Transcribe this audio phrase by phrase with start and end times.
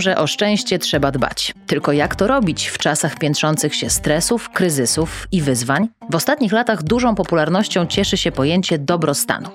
[0.00, 1.54] Że o szczęście trzeba dbać.
[1.66, 5.88] Tylko jak to robić w czasach piętrzących się stresów, kryzysów i wyzwań?
[6.10, 9.48] W ostatnich latach dużą popularnością cieszy się pojęcie dobrostanu.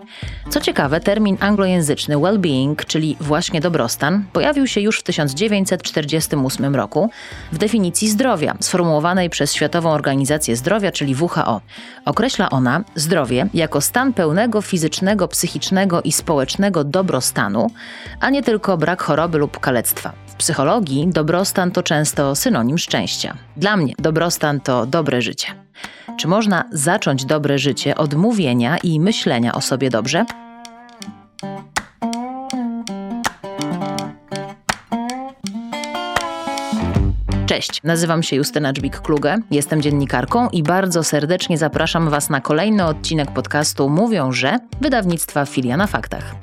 [0.50, 7.10] Co ciekawe, termin anglojęzyczny well-being, czyli właśnie dobrostan, pojawił się już w 1948 roku
[7.52, 11.62] w definicji zdrowia, sformułowanej przez Światową Organizację Zdrowia, czyli WHO.
[12.06, 17.68] Określa ona zdrowie jako stan pełnego fizycznego, psychicznego i społecznego dobrostanu,
[18.20, 20.29] a nie tylko brak choroby lub kalectwa.
[20.40, 23.38] Psychologii dobrostan to często synonim szczęścia.
[23.58, 25.48] Dla mnie dobrostan to dobre życie.
[26.20, 30.26] Czy można zacząć dobre życie od mówienia i myślenia o sobie dobrze?
[37.50, 43.32] Cześć, nazywam się Justyna Dżbik-Kluge, jestem dziennikarką i bardzo serdecznie zapraszam Was na kolejny odcinek
[43.32, 46.36] podcastu Mówią, że wydawnictwa Filia na Faktach.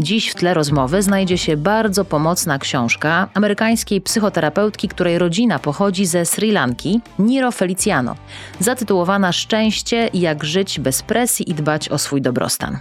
[0.00, 6.24] Dziś w tle rozmowy znajdzie się bardzo pomocna książka amerykańskiej psychoterapeutki, której rodzina pochodzi ze
[6.26, 8.16] Sri Lanki, Niro Feliciano,
[8.60, 12.78] zatytułowana Szczęście jak żyć bez presji i dbać o swój dobrostan.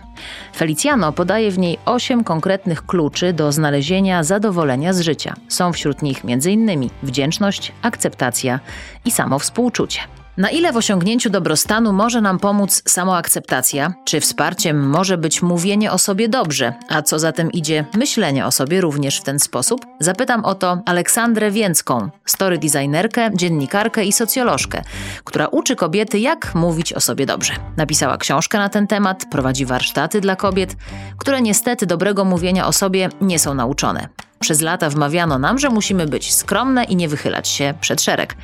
[0.55, 5.33] Feliciano podaje w niej osiem konkretnych kluczy do znalezienia zadowolenia z życia.
[5.47, 6.89] Są wśród nich m.in.
[7.03, 8.59] wdzięczność, akceptacja
[9.05, 9.99] i samo współczucie.
[10.37, 13.93] Na ile w osiągnięciu dobrostanu może nam pomóc samoakceptacja?
[14.05, 18.51] Czy wsparciem może być mówienie o sobie dobrze, a co za tym idzie myślenie o
[18.51, 19.85] sobie również w ten sposób?
[19.99, 24.81] Zapytam o to Aleksandrę Więcką, story designerkę, dziennikarkę i socjolożkę,
[25.23, 27.53] która uczy kobiety, jak mówić o sobie dobrze.
[27.77, 30.75] Napisała książkę na ten temat, prowadzi warsztaty dla kobiet,
[31.17, 34.09] które niestety dobrego mówienia o sobie nie są nauczone.
[34.45, 38.35] Przez lata wmawiano nam, że musimy być skromne i nie wychylać się przed szereg.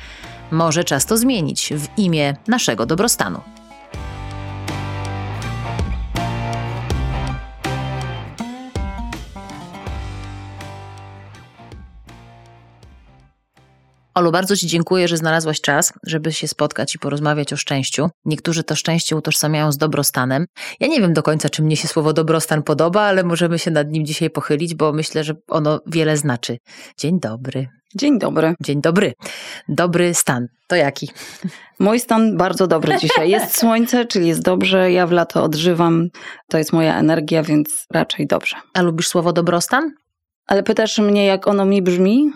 [0.50, 3.40] Może czas to zmienić w imię naszego dobrostanu.
[14.14, 18.08] Olu, bardzo Ci dziękuję, że znalazłaś czas, żeby się spotkać i porozmawiać o szczęściu.
[18.24, 20.46] Niektórzy to szczęście utożsamiają z dobrostanem.
[20.80, 23.88] Ja nie wiem do końca, czy mnie się słowo dobrostan podoba, ale możemy się nad
[23.90, 26.58] nim dzisiaj pochylić, bo myślę, że ono wiele znaczy.
[26.98, 27.68] Dzień dobry.
[27.96, 28.54] Dzień dobry.
[28.60, 29.12] Dzień dobry.
[29.68, 30.46] Dobry stan.
[30.68, 31.10] To jaki?
[31.78, 33.30] Mój stan bardzo dobry dzisiaj.
[33.30, 34.92] Jest słońce, czyli jest dobrze.
[34.92, 36.08] Ja w lato odżywam.
[36.48, 38.56] To jest moja energia, więc raczej dobrze.
[38.74, 39.90] A lubisz słowo dobrostan?
[40.46, 42.32] Ale pytasz mnie, jak ono mi brzmi?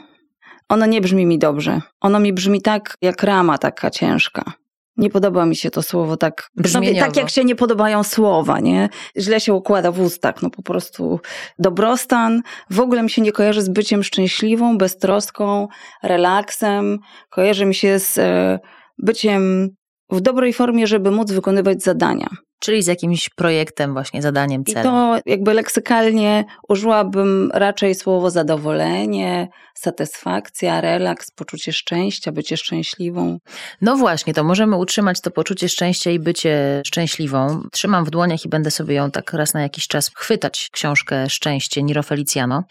[0.69, 1.81] Ono nie brzmi mi dobrze.
[2.01, 4.53] Ono mi brzmi tak, jak rama taka ciężka.
[4.97, 6.51] Nie podoba mi się to słowo tak.
[6.57, 7.07] Brzmieniowo.
[7.07, 8.89] Tak jak się nie podobają słowa, nie?
[9.19, 10.43] Źle się układa w ustach.
[10.43, 11.21] No po prostu
[11.59, 15.69] dobrostan w ogóle mi się nie kojarzy z byciem szczęśliwą, beztroską,
[16.03, 16.99] relaksem.
[17.31, 18.59] Kojarzy mi się z e,
[18.99, 19.69] byciem
[20.11, 22.29] w dobrej formie, żeby móc wykonywać zadania.
[22.59, 24.83] Czyli z jakimś projektem, właśnie zadaniem, celem.
[24.83, 33.39] I to jakby leksykalnie użyłabym raczej słowo zadowolenie, satysfakcja, relaks, poczucie szczęścia, bycie szczęśliwą.
[33.81, 37.63] No właśnie, to możemy utrzymać to poczucie szczęścia i bycie szczęśliwą.
[37.73, 41.83] Trzymam w dłoniach i będę sobie ją tak raz na jakiś czas chwytać, książkę Szczęście
[41.83, 42.65] Niro Feliciano.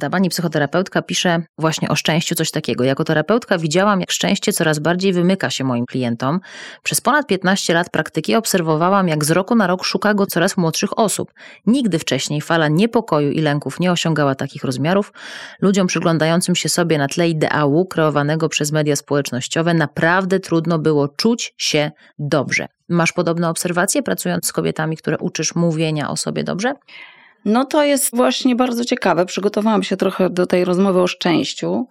[0.00, 2.84] Ta pani psychoterapeutka pisze właśnie o szczęściu coś takiego.
[2.84, 6.40] Jako terapeutka widziałam, jak szczęście coraz bardziej wymyka się moim klientom.
[6.82, 10.98] Przez ponad 15 lat praktyki obserwowałam, jak z roku na rok szuka go coraz młodszych
[10.98, 11.32] osób.
[11.66, 15.12] Nigdy wcześniej fala niepokoju i lęków nie osiągała takich rozmiarów.
[15.60, 21.54] Ludziom przyglądającym się sobie na tle ideału kreowanego przez media społecznościowe naprawdę trudno było czuć
[21.56, 22.68] się dobrze.
[22.88, 26.74] Masz podobne obserwacje pracując z kobietami, które uczysz mówienia o sobie dobrze?
[27.44, 29.26] No to jest właśnie bardzo ciekawe.
[29.26, 31.86] Przygotowałam się trochę do tej rozmowy o szczęściu.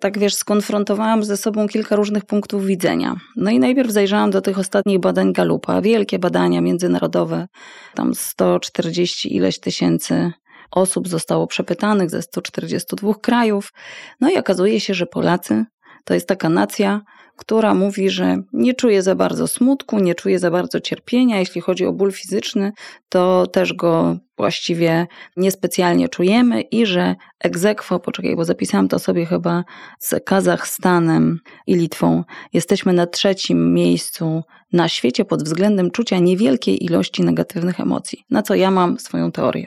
[0.00, 3.16] Tak wiesz, skonfrontowałam ze sobą kilka różnych punktów widzenia.
[3.36, 7.46] No i najpierw zajrzałam do tych ostatnich badań Galupa, wielkie badania międzynarodowe,
[7.94, 10.32] tam 140 ileś tysięcy
[10.70, 13.72] osób zostało przepytanych ze 142 krajów.
[14.20, 15.64] No i okazuje się, że Polacy
[16.04, 17.00] to jest taka nacja,
[17.36, 21.38] która mówi, że nie czuje za bardzo smutku, nie czuje za bardzo cierpienia.
[21.38, 22.72] Jeśli chodzi o ból fizyczny,
[23.08, 25.06] to też go właściwie
[25.36, 29.64] niespecjalnie czujemy i że egzekwo, poczekaj, bo zapisałam to sobie chyba
[29.98, 34.42] z Kazachstanem i Litwą, jesteśmy na trzecim miejscu
[34.72, 38.24] na świecie pod względem czucia niewielkiej ilości negatywnych emocji.
[38.30, 39.66] Na co ja mam swoją teorię.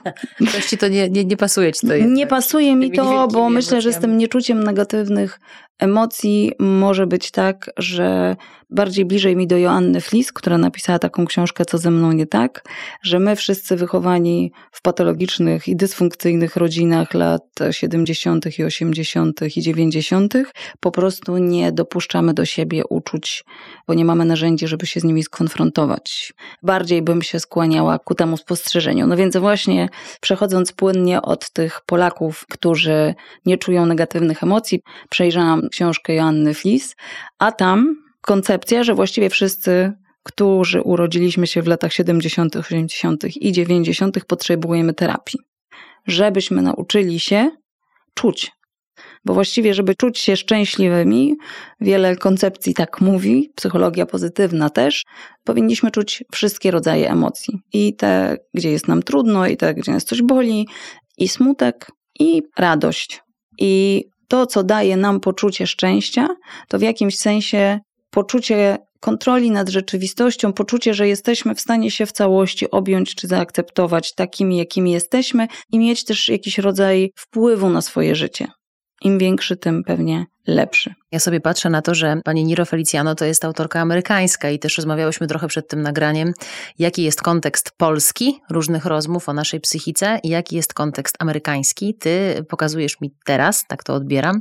[0.52, 2.10] Coś ci to nie, nie, nie pasuje ci to jest.
[2.10, 5.40] Nie pasuje mi to, bo myślę, że z tym nieczuciem negatywnych
[5.78, 8.36] emocji może być tak, że
[8.70, 12.68] bardziej bliżej mi do Joanny Flis, która napisała taką książkę Co ze mną nie tak,
[13.02, 18.58] że my wszyscy wychowani wychowani w patologicznych i dysfunkcyjnych rodzinach lat 70.
[18.58, 19.40] i 80.
[19.56, 20.34] i 90.,
[20.80, 23.44] po prostu nie dopuszczamy do siebie uczuć,
[23.86, 26.32] bo nie mamy narzędzi, żeby się z nimi skonfrontować.
[26.62, 29.06] Bardziej bym się skłaniała ku temu spostrzeżeniu.
[29.06, 29.88] No więc właśnie
[30.20, 33.14] przechodząc płynnie od tych Polaków, którzy
[33.46, 34.80] nie czują negatywnych emocji,
[35.10, 36.96] przejrzałam książkę Joanny Flis,
[37.38, 39.92] a tam koncepcja, że właściwie wszyscy
[40.28, 43.24] którzy urodziliśmy się w latach 70., 80.
[43.36, 45.40] i 90., potrzebujemy terapii.
[46.06, 47.50] Żebyśmy nauczyli się
[48.14, 48.50] czuć.
[49.24, 51.36] Bo właściwie, żeby czuć się szczęśliwymi,
[51.80, 55.04] wiele koncepcji tak mówi, psychologia pozytywna też,
[55.44, 57.58] powinniśmy czuć wszystkie rodzaje emocji.
[57.72, 60.68] I te, gdzie jest nam trudno, i te, gdzie nas coś boli,
[61.18, 61.90] i smutek,
[62.20, 63.22] i radość.
[63.58, 66.28] I to, co daje nam poczucie szczęścia,
[66.68, 67.80] to w jakimś sensie
[68.10, 74.14] poczucie kontroli nad rzeczywistością, poczucie, że jesteśmy w stanie się w całości objąć czy zaakceptować
[74.14, 78.48] takimi, jakimi jesteśmy i mieć też jakiś rodzaj wpływu na swoje życie.
[79.02, 80.94] Im większy, tym pewnie lepszy.
[81.12, 84.76] Ja sobie patrzę na to, że pani Niro Feliciano to jest autorka amerykańska i też
[84.76, 86.32] rozmawiałyśmy trochę przed tym nagraniem,
[86.78, 91.94] jaki jest kontekst polski różnych rozmów o naszej psychice i jaki jest kontekst amerykański.
[91.94, 94.40] Ty pokazujesz mi teraz, tak to odbieram,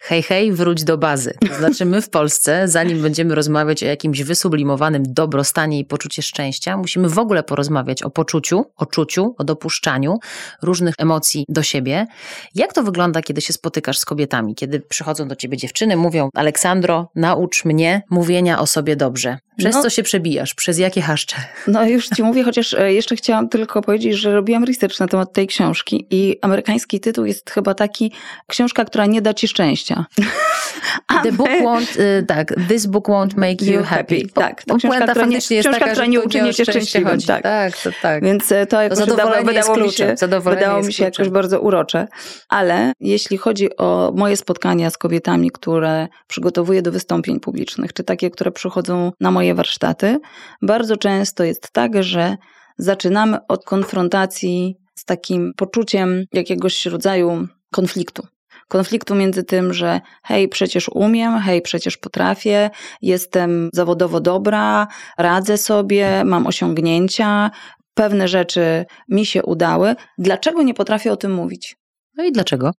[0.00, 1.34] hej, hej, wróć do bazy.
[1.48, 6.76] To znaczy my w Polsce, zanim będziemy rozmawiać o jakimś wysublimowanym dobrostanie i poczucie szczęścia,
[6.76, 10.18] musimy w ogóle porozmawiać o poczuciu, o czuciu, o dopuszczaniu
[10.62, 12.06] różnych emocji do siebie.
[12.54, 17.10] Jak to wygląda, kiedy się spotykasz z kobietami, kiedy przychodzą do ciebie dziewczyny, mówią, Aleksandro,
[17.14, 19.38] naucz mnie mówienia o sobie dobrze.
[19.58, 20.54] Przez no, co się przebijasz?
[20.54, 21.36] Przez jakie haszcze?
[21.66, 25.32] No już ci mówię, chociaż e, jeszcze chciałam tylko powiedzieć, że robiłam research na temat
[25.32, 28.12] tej książki i amerykański tytuł jest chyba taki
[28.46, 30.06] książka, która nie da ci szczęścia.
[31.22, 34.28] The book won't, y, tak, this book won't make you, happy.
[34.34, 37.20] Tak, to książka, która nie, książka, taka, która nie uczyni cię szczęśliwym.
[37.20, 37.42] Tak.
[37.42, 38.24] tak, to tak.
[38.24, 40.14] Więc e, to jakoś to wydało, wydało mi się,
[40.44, 42.08] wydało mi się jakoś bardzo urocze.
[42.48, 48.30] Ale jeśli chodzi o moje spotkania z kobietami, które przygotowuję do wystąpień publicznych, czy takie,
[48.30, 50.18] które przychodzą na moje warsztaty,
[50.62, 52.36] bardzo często jest tak, że
[52.78, 58.26] zaczynamy od konfrontacji z takim poczuciem jakiegoś rodzaju konfliktu
[58.68, 62.70] konfliktu między tym, że hej, przecież umiem, hej, przecież potrafię,
[63.02, 64.86] jestem zawodowo dobra,
[65.18, 67.50] radzę sobie, mam osiągnięcia,
[67.94, 69.94] pewne rzeczy mi się udały.
[70.18, 71.76] Dlaczego nie potrafię o tym mówić?
[72.16, 72.70] No i dlaczego?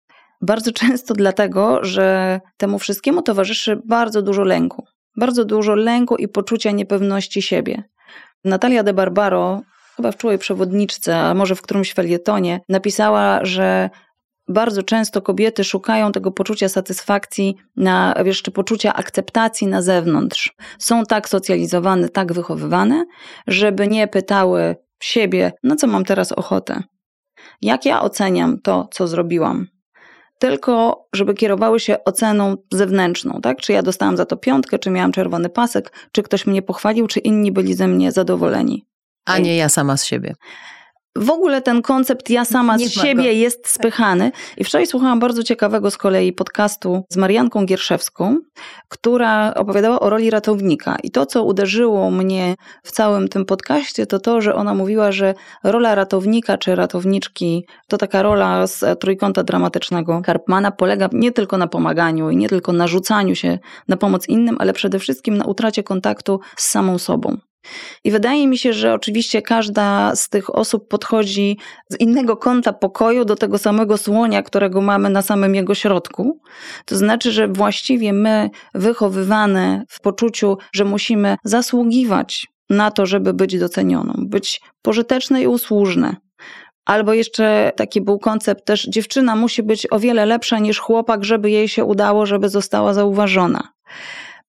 [0.41, 4.85] Bardzo często dlatego, że temu wszystkiemu towarzyszy bardzo dużo lęku.
[5.19, 7.83] Bardzo dużo lęku i poczucia niepewności siebie.
[8.45, 9.63] Natalia de Barbaro,
[9.97, 13.91] chyba w czułej przewodniczce, a może w którymś felietonie, napisała, że
[14.49, 20.55] bardzo często kobiety szukają tego poczucia satysfakcji, na, wiesz, czy poczucia akceptacji na zewnątrz.
[20.79, 23.05] Są tak socjalizowane, tak wychowywane,
[23.47, 26.83] żeby nie pytały siebie, na co mam teraz ochotę.
[27.63, 29.67] Jak ja oceniam to, co zrobiłam?
[30.39, 33.61] Tylko, żeby kierowały się oceną zewnętrzną, tak?
[33.61, 37.21] Czy ja dostałam za to piątkę, czy miałam czerwony pasek, czy ktoś mnie pochwalił, czy
[37.21, 38.87] inni byli ze mnie zadowoleni.
[39.25, 40.35] A nie ja sama z siebie
[41.19, 43.31] w ogóle ten koncept ja sama Nie z siebie go.
[43.31, 44.33] jest spychany.
[44.57, 48.37] I wczoraj słuchałam bardzo ciekawego z kolei podcastu z Marianką Gierszewską,
[48.89, 50.97] która opowiadała o roli ratownika.
[51.03, 55.35] I to, co uderzyło mnie w całym tym podcaście, to to, że ona mówiła, że
[55.65, 61.67] rola ratownika czy ratowniczki to taka rola z trójkąta dramatycznego Karpmana polega nie tylko na
[61.67, 65.83] pomaganiu i nie tylko na rzucaniu się na pomoc innym, ale przede wszystkim na utracie
[65.83, 67.37] kontaktu z samą sobą.
[68.05, 71.59] I wydaje mi się, że oczywiście każda z tych osób podchodzi
[71.89, 76.41] z innego kąta pokoju do tego samego słonia, którego mamy na samym jego środku.
[76.85, 83.59] To znaczy, że właściwie my, wychowywane w poczuciu, że musimy zasługiwać na to, żeby być
[83.59, 86.17] docenioną, być pożyteczne i usłużne.
[86.85, 91.51] Albo jeszcze taki był koncept też, dziewczyna musi być o wiele lepsza niż chłopak, żeby
[91.51, 93.69] jej się udało, żeby została zauważona.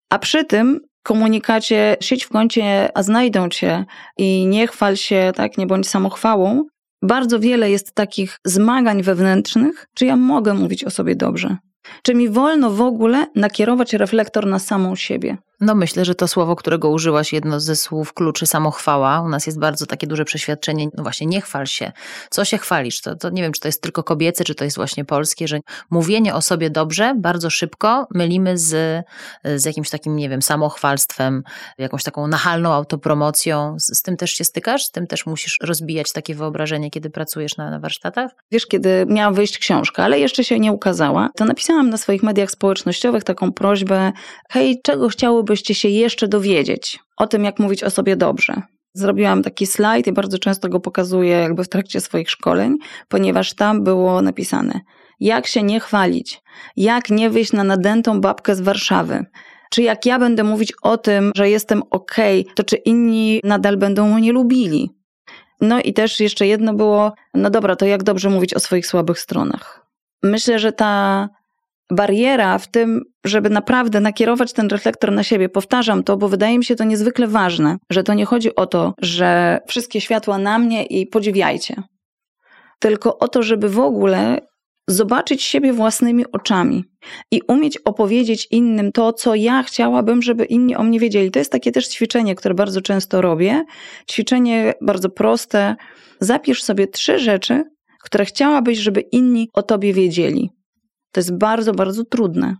[0.09, 3.85] A przy tym komunikacie sieć w kącie, a znajdą cię
[4.17, 6.65] i nie chwal się, tak, nie bądź samochwałą.
[7.01, 11.57] Bardzo wiele jest takich zmagań wewnętrznych, czy ja mogę mówić o sobie dobrze.
[12.03, 15.37] Czy mi wolno w ogóle nakierować reflektor na samą siebie?
[15.61, 19.21] No myślę, że to słowo, którego użyłaś, jedno ze słów kluczy samochwała.
[19.21, 21.91] U nas jest bardzo takie duże przeświadczenie, no właśnie, nie chwal się.
[22.29, 23.01] Co się chwalisz?
[23.01, 25.59] To, to nie wiem, czy to jest tylko kobiece, czy to jest właśnie polskie, że
[25.89, 29.05] mówienie o sobie dobrze bardzo szybko mylimy z,
[29.55, 31.43] z jakimś takim, nie wiem, samochwalstwem,
[31.77, 33.79] jakąś taką nachalną autopromocją.
[33.79, 34.85] Z, z tym też się stykasz?
[34.85, 38.31] Z tym też musisz rozbijać takie wyobrażenie, kiedy pracujesz na, na warsztatach?
[38.51, 42.51] Wiesz, kiedy miała wyjść książka, ale jeszcze się nie ukazała, to napisałam na swoich mediach
[42.51, 44.11] społecznościowych taką prośbę,
[44.49, 48.61] hej, czego chciałoby chcielibyście się jeszcze dowiedzieć o tym, jak mówić o sobie dobrze.
[48.93, 52.77] Zrobiłam taki slajd i bardzo często go pokazuję jakby w trakcie swoich szkoleń,
[53.07, 54.81] ponieważ tam było napisane,
[55.19, 56.41] jak się nie chwalić,
[56.77, 59.25] jak nie wyjść na nadętą babkę z Warszawy.
[59.71, 62.15] Czy jak ja będę mówić o tym, że jestem ok,
[62.55, 64.89] to czy inni nadal będą mnie lubili?
[65.61, 69.19] No i też jeszcze jedno było, no dobra, to jak dobrze mówić o swoich słabych
[69.19, 69.85] stronach.
[70.23, 71.29] Myślę, że ta
[71.91, 75.49] bariera w tym, żeby naprawdę nakierować ten reflektor na siebie.
[75.49, 78.93] Powtarzam to, bo wydaje mi się to niezwykle ważne, że to nie chodzi o to,
[79.01, 81.83] że wszystkie światła na mnie i podziwiajcie.
[82.79, 84.41] Tylko o to, żeby w ogóle
[84.87, 86.83] zobaczyć siebie własnymi oczami
[87.31, 91.31] i umieć opowiedzieć innym to, co ja chciałabym, żeby inni o mnie wiedzieli.
[91.31, 93.63] To jest takie też ćwiczenie, które bardzo często robię.
[94.11, 95.75] Ćwiczenie bardzo proste.
[96.19, 97.63] Zapisz sobie trzy rzeczy,
[98.03, 100.58] które chciałabyś, żeby inni o tobie wiedzieli.
[101.11, 102.55] To jest bardzo, bardzo trudne.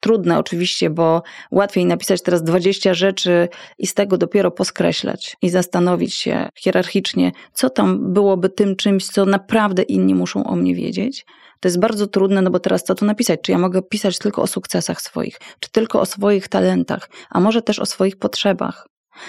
[0.00, 6.14] Trudne oczywiście, bo łatwiej napisać teraz 20 rzeczy i z tego dopiero poskreślać i zastanowić
[6.14, 11.26] się hierarchicznie, co tam byłoby tym czymś, co naprawdę inni muszą o mnie wiedzieć.
[11.60, 13.40] To jest bardzo trudne, no bo teraz co tu napisać?
[13.42, 17.62] Czy ja mogę pisać tylko o sukcesach swoich, czy tylko o swoich talentach, a może
[17.62, 18.86] też o swoich potrzebach?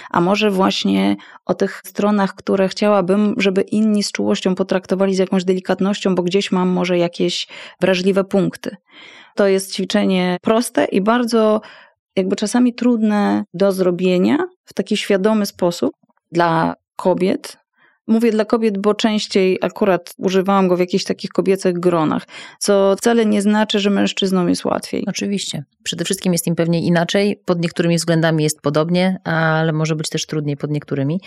[0.09, 1.15] A może właśnie
[1.45, 6.51] o tych stronach, które chciałabym, żeby inni z czułością potraktowali z jakąś delikatnością, bo gdzieś
[6.51, 7.47] mam może jakieś
[7.81, 8.75] wrażliwe punkty.
[9.35, 11.61] To jest ćwiczenie proste i bardzo
[12.15, 15.91] jakby czasami trudne do zrobienia w taki świadomy sposób
[16.31, 17.57] dla kobiet,
[18.09, 22.27] Mówię dla kobiet, bo częściej akurat używałam go w jakichś takich kobiecych gronach,
[22.59, 25.03] co wcale nie znaczy, że mężczyznom jest łatwiej.
[25.07, 25.63] Oczywiście.
[25.83, 27.41] Przede wszystkim jest im pewnie inaczej.
[27.45, 31.21] Pod niektórymi względami jest podobnie, ale może być też trudniej pod niektórymi.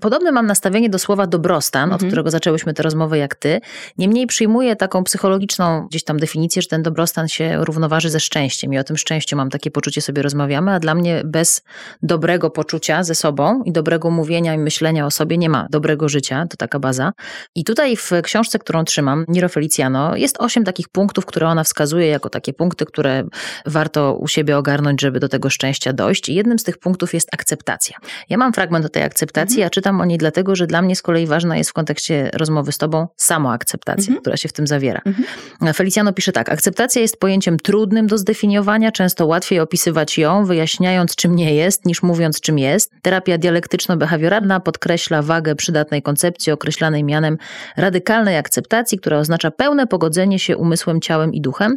[0.00, 2.00] Podobne mam nastawienie do słowa dobrostan, mhm.
[2.00, 3.60] od którego zaczęłyśmy tę rozmowę jak ty.
[3.98, 8.78] Niemniej przyjmuję taką psychologiczną gdzieś tam definicję, że ten dobrostan się równoważy ze szczęściem i
[8.78, 11.62] o tym szczęściu mam takie poczucie sobie rozmawiamy, a dla mnie bez
[12.02, 16.23] dobrego poczucia ze sobą i dobrego mówienia i myślenia o sobie nie ma dobrego życia
[16.24, 17.12] życia, to taka baza.
[17.54, 22.06] I tutaj w książce, którą trzymam, Niro Feliciano, jest osiem takich punktów, które ona wskazuje
[22.06, 23.24] jako takie punkty, które
[23.66, 26.28] warto u siebie ogarnąć, żeby do tego szczęścia dojść.
[26.28, 27.96] I jednym z tych punktów jest akceptacja.
[28.28, 29.66] Ja mam fragment o tej akceptacji, mhm.
[29.66, 32.72] a czytam o niej dlatego, że dla mnie z kolei ważna jest w kontekście rozmowy
[32.72, 34.20] z tobą samoakceptacja, mhm.
[34.20, 35.00] która się w tym zawiera.
[35.04, 35.74] Mhm.
[35.74, 41.36] Feliciano pisze tak, akceptacja jest pojęciem trudnym do zdefiniowania, często łatwiej opisywać ją, wyjaśniając czym
[41.36, 42.92] nie jest, niż mówiąc czym jest.
[43.02, 46.13] Terapia dialektyczno-behawioralna podkreśla wagę przydatnej koncepcji
[46.52, 47.36] określanej mianem
[47.76, 51.76] radykalnej akceptacji, która oznacza pełne pogodzenie się umysłem, ciałem i duchem.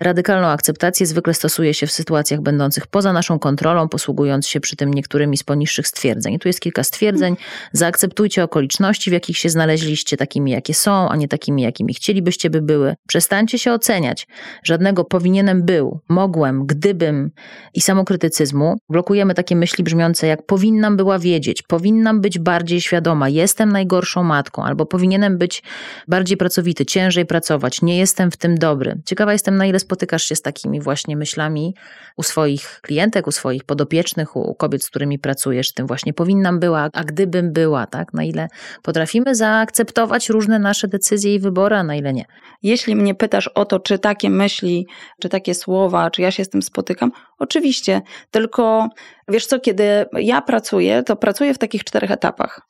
[0.00, 4.94] Radykalną akceptację zwykle stosuje się w sytuacjach będących poza naszą kontrolą, posługując się przy tym
[4.94, 6.38] niektórymi z poniższych stwierdzeń.
[6.38, 7.36] Tu jest kilka stwierdzeń.
[7.72, 12.62] Zaakceptujcie okoliczności, w jakich się znaleźliście, takimi jakie są, a nie takimi, jakimi chcielibyście by
[12.62, 12.94] były.
[13.08, 14.26] Przestańcie się oceniać.
[14.64, 17.30] Żadnego powinienem był, mogłem, gdybym
[17.74, 18.76] i samokrytycyzmu.
[18.88, 24.64] Blokujemy takie myśli brzmiące jak powinnam była wiedzieć, powinnam być bardziej świadoma, jestem najgorszą matką,
[24.64, 25.62] albo powinienem być
[26.08, 29.00] bardziej pracowity, ciężej pracować, nie jestem w tym dobry.
[29.04, 31.74] Ciekawa jestem, na ile spotykasz się z takimi właśnie myślami
[32.16, 36.88] u swoich klientek, u swoich podopiecznych, u kobiet, z którymi pracujesz, tym właśnie powinnam była,
[36.92, 38.14] a gdybym była, tak?
[38.14, 38.48] Na ile
[38.82, 42.24] potrafimy zaakceptować różne nasze decyzje i wybory, a na ile nie.
[42.62, 44.86] Jeśli mnie pytasz o to, czy takie myśli,
[45.20, 48.88] czy takie słowa, czy ja się z tym spotykam, oczywiście, tylko
[49.28, 52.60] wiesz co, kiedy ja pracuję, to pracuję w takich czterech etapach.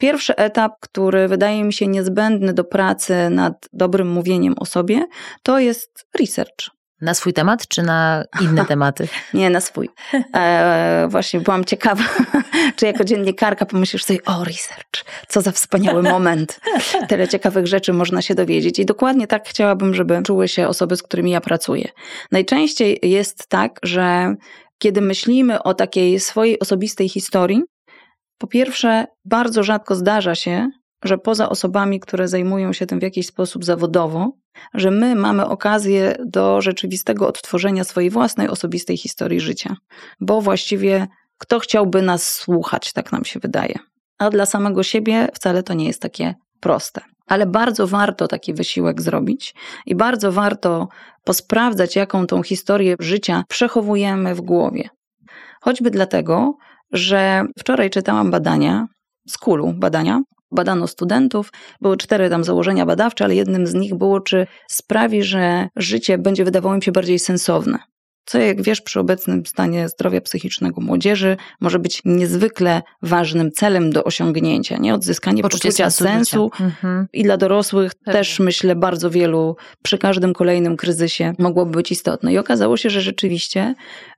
[0.00, 5.04] Pierwszy etap, który wydaje mi się niezbędny do pracy nad dobrym mówieniem o sobie,
[5.42, 6.70] to jest research.
[7.00, 9.08] Na swój temat, czy na inne tematy?
[9.34, 9.88] Nie, na swój.
[10.34, 12.04] E, właśnie byłam ciekawa,
[12.76, 16.60] czy jako dziennikarka pomyślisz sobie, o research, co za wspaniały moment.
[17.08, 18.78] Tyle ciekawych rzeczy można się dowiedzieć.
[18.78, 21.88] I dokładnie tak chciałabym, żeby czuły się osoby, z którymi ja pracuję.
[22.32, 24.34] Najczęściej jest tak, że
[24.78, 27.62] kiedy myślimy o takiej swojej osobistej historii,
[28.40, 30.68] po pierwsze, bardzo rzadko zdarza się,
[31.04, 34.32] że poza osobami, które zajmują się tym w jakiś sposób zawodowo,
[34.74, 39.76] że my mamy okazję do rzeczywistego odtworzenia swojej własnej osobistej historii życia.
[40.20, 41.06] Bo właściwie
[41.38, 43.78] kto chciałby nas słuchać, tak nam się wydaje.
[44.18, 47.00] A dla samego siebie wcale to nie jest takie proste.
[47.26, 49.54] Ale bardzo warto taki wysiłek zrobić
[49.86, 50.88] i bardzo warto
[51.24, 54.88] posprawdzać, jaką tą historię życia przechowujemy w głowie.
[55.60, 56.56] Choćby dlatego,
[56.92, 58.86] że wczoraj czytałam badania,
[59.28, 64.20] z Kulu badania, badano studentów, były cztery tam założenia badawcze, ale jednym z nich było,
[64.20, 67.78] czy sprawi, że życie będzie wydawało im się bardziej sensowne.
[68.24, 74.04] Co, jak wiesz, przy obecnym stanie zdrowia psychicznego młodzieży może być niezwykle ważnym celem do
[74.04, 74.94] osiągnięcia, nie?
[74.94, 76.50] Odzyskanie Poczucie poczucia sensu.
[76.60, 77.06] Mhm.
[77.12, 78.12] I dla dorosłych Pewnie.
[78.12, 82.32] też, myślę, bardzo wielu przy każdym kolejnym kryzysie mogłoby być istotne.
[82.32, 83.74] I okazało się, że rzeczywiście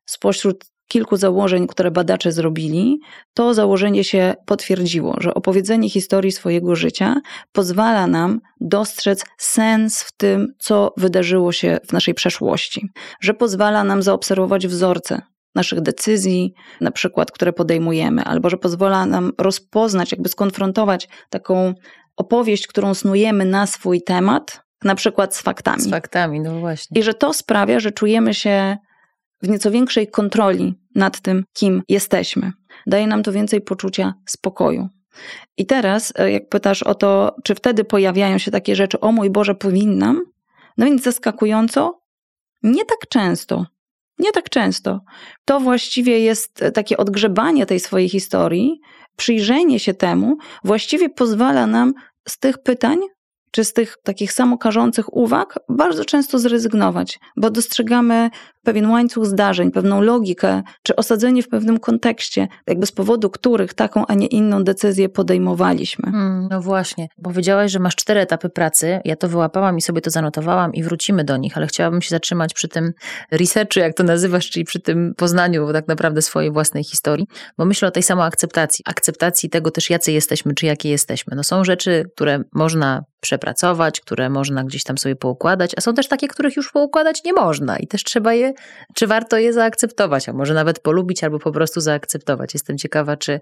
[0.06, 3.00] spośród kilku założeń, które badacze zrobili,
[3.34, 7.20] to założenie się potwierdziło, że opowiedzenie historii swojego życia
[7.52, 12.88] pozwala nam dostrzec sens w tym, co wydarzyło się w naszej przeszłości,
[13.20, 15.22] że pozwala nam zaobserwować wzorce
[15.54, 21.74] naszych decyzji, na przykład, które podejmujemy, albo że pozwala nam rozpoznać, jakby skonfrontować taką
[22.16, 25.82] opowieść, którą snujemy na swój temat, na przykład z faktami.
[25.82, 27.00] Z faktami, no właśnie.
[27.00, 28.76] I że to sprawia, że czujemy się
[29.42, 32.52] w nieco większej kontroli nad tym, kim jesteśmy.
[32.86, 34.88] Daje nam to więcej poczucia spokoju.
[35.56, 39.30] I teraz, e, jak pytasz o to, czy wtedy pojawiają się takie rzeczy, o mój
[39.30, 40.22] Boże, powinnam?
[40.78, 42.00] No więc zaskakująco,
[42.62, 43.66] nie tak często.
[44.18, 45.00] Nie tak często.
[45.44, 48.80] To właściwie jest takie odgrzebanie tej swojej historii,
[49.16, 51.94] przyjrzenie się temu, właściwie pozwala nam
[52.28, 52.98] z tych pytań
[53.50, 58.30] czy z tych takich samokarzących uwag bardzo często zrezygnować, bo dostrzegamy
[58.62, 64.06] pewien łańcuch zdarzeń, pewną logikę, czy osadzenie w pewnym kontekście, jakby z powodu których taką,
[64.06, 66.10] a nie inną decyzję podejmowaliśmy.
[66.10, 67.08] Hmm, no właśnie.
[67.22, 69.00] Powiedziałaś, że masz cztery etapy pracy.
[69.04, 72.54] Ja to wyłapałam i sobie to zanotowałam i wrócimy do nich, ale chciałabym się zatrzymać
[72.54, 72.92] przy tym
[73.30, 77.26] researchu, jak to nazywasz, czyli przy tym poznaniu tak naprawdę swojej własnej historii,
[77.58, 78.84] bo myślę o tej samoakceptacji.
[78.88, 81.36] Akceptacji tego też, jacy jesteśmy, czy jakie jesteśmy.
[81.36, 86.08] No są rzeczy, które można przepracować, które można gdzieś tam sobie poukładać, a są też
[86.08, 88.51] takie, których już poukładać nie można i też trzeba je,
[88.94, 92.54] czy warto je zaakceptować, a może nawet polubić albo po prostu zaakceptować.
[92.54, 93.40] Jestem ciekawa, czy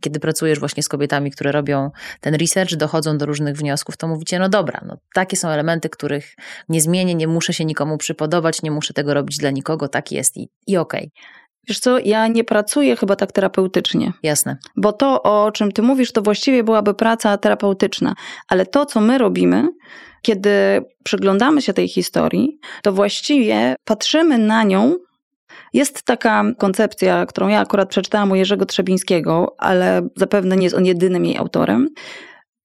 [0.00, 1.90] kiedy pracujesz właśnie z kobietami, które robią
[2.20, 6.34] ten research, dochodzą do różnych wniosków, to mówicie, no dobra, no takie są elementy, których
[6.68, 10.36] nie zmienię, nie muszę się nikomu przypodobać, nie muszę tego robić dla nikogo, tak jest
[10.36, 11.10] i, i okej.
[11.14, 11.42] Okay.
[11.68, 14.12] Wiesz co, ja nie pracuję chyba tak terapeutycznie.
[14.22, 14.56] Jasne.
[14.76, 18.14] Bo to, o czym ty mówisz, to właściwie byłaby praca terapeutyczna.
[18.48, 19.68] Ale to, co my robimy,
[20.22, 20.50] kiedy
[21.04, 24.96] przyglądamy się tej historii, to właściwie patrzymy na nią.
[25.72, 30.86] Jest taka koncepcja, którą ja akurat przeczytałam u Jerzego Trzebińskiego, ale zapewne nie jest on
[30.86, 31.88] jedynym jej autorem,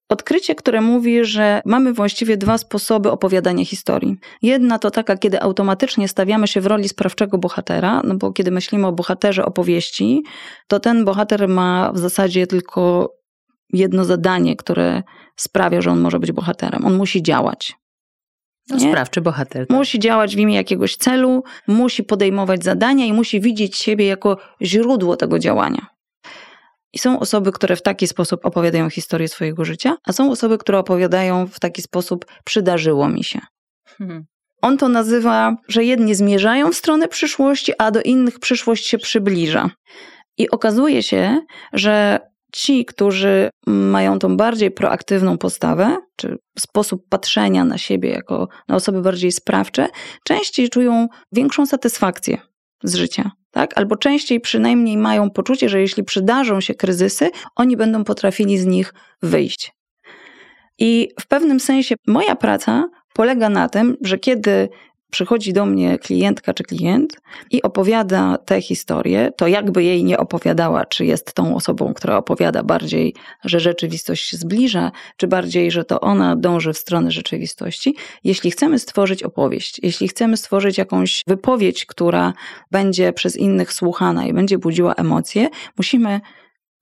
[0.10, 4.16] Odkrycie, które mówi, że mamy właściwie dwa sposoby opowiadania historii.
[4.42, 8.88] Jedna to taka, kiedy automatycznie stawiamy się w roli sprawczego bohatera, no bo kiedy myślimy
[8.88, 10.24] o bohaterze opowieści,
[10.68, 13.14] to ten bohater ma w zasadzie tylko
[13.74, 15.04] jedno zadanie, które
[15.36, 16.86] sprawia, że on może być bohaterem.
[16.86, 17.76] On musi działać.
[18.70, 19.68] No, sprawczy bohater.
[19.68, 19.78] Tak.
[19.78, 25.18] Musi działać w imię jakiegoś celu, musi podejmować zadania i musi widzieć siebie jako źródło
[25.18, 25.88] tego działania.
[26.94, 30.80] I są osoby, które w taki sposób opowiadają historię swojego życia, a są osoby, które
[30.80, 33.40] opowiadają w taki sposób przydarzyło mi się.
[33.98, 34.26] Hmm.
[34.62, 39.70] On to nazywa, że jedni zmierzają w stronę przyszłości, a do innych przyszłość się przybliża.
[40.38, 41.42] I okazuje się,
[41.74, 42.20] że
[42.54, 49.02] ci, którzy mają tą bardziej proaktywną postawę, czy sposób patrzenia na siebie jako na osoby
[49.02, 49.88] bardziej sprawcze,
[50.24, 52.38] częściej czują większą satysfakcję
[52.84, 53.78] z życia tak?
[53.78, 58.94] Albo częściej przynajmniej mają poczucie, że jeśli przydarzą się kryzysy, oni będą potrafili z nich
[59.22, 59.72] wyjść.
[60.80, 64.70] I w pewnym sensie moja praca polega na tym, że kiedy
[65.12, 67.18] przychodzi do mnie klientka czy klient
[67.52, 72.64] i opowiada tę historię, to jakby jej nie opowiadała, czy jest tą osobą, która opowiada
[72.64, 73.14] bardziej,
[73.46, 77.96] że rzeczywistość się zbliża, czy bardziej, że to ona dąży w stronę rzeczywistości.
[78.24, 82.34] Jeśli chcemy stworzyć opowieść, jeśli chcemy stworzyć jakąś wypowiedź, która
[82.72, 86.22] będzie przez innych słuchana i będzie budziła emocje, musimy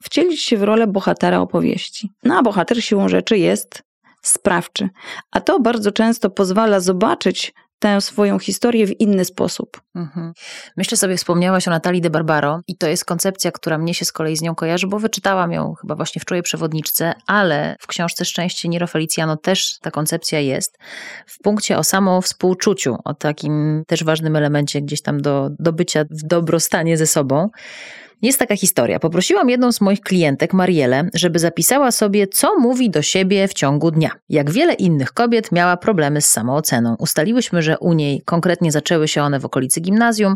[0.04, 2.10] wcielić się w rolę bohatera opowieści.
[2.24, 3.84] No a bohater siłą rzeczy jest
[4.22, 4.90] sprawczy.
[5.32, 9.82] A to bardzo często pozwala zobaczyć tę swoją historię w inny sposób.
[9.96, 10.34] Mhm.
[10.78, 14.12] Myślę sobie, wspomniałaś o Natalii de Barbaro i to jest koncepcja, która mnie się z
[14.12, 18.26] kolei z nią kojarzy, bo wyczytałam ją chyba właśnie w Czuję Przewodniczce, ale w książce
[18.26, 20.78] Szczęście Niro Feliciano też ta koncepcja jest
[21.26, 26.04] w punkcie o samo współczuciu, o takim też ważnym elemencie gdzieś tam do, do bycia
[26.04, 27.50] w dobrostanie ze sobą.
[28.22, 29.00] Jest taka historia.
[29.00, 33.92] Poprosiłam jedną z moich klientek, Marielę, żeby zapisała sobie, co mówi do siebie w ciągu
[33.92, 34.12] dnia.
[34.30, 36.96] Jak wiele innych kobiet miała problemy z samooceną.
[37.00, 40.36] Ustaliłyśmy, że u niej konkretnie zaczęły się one w okolicy gimnazjum.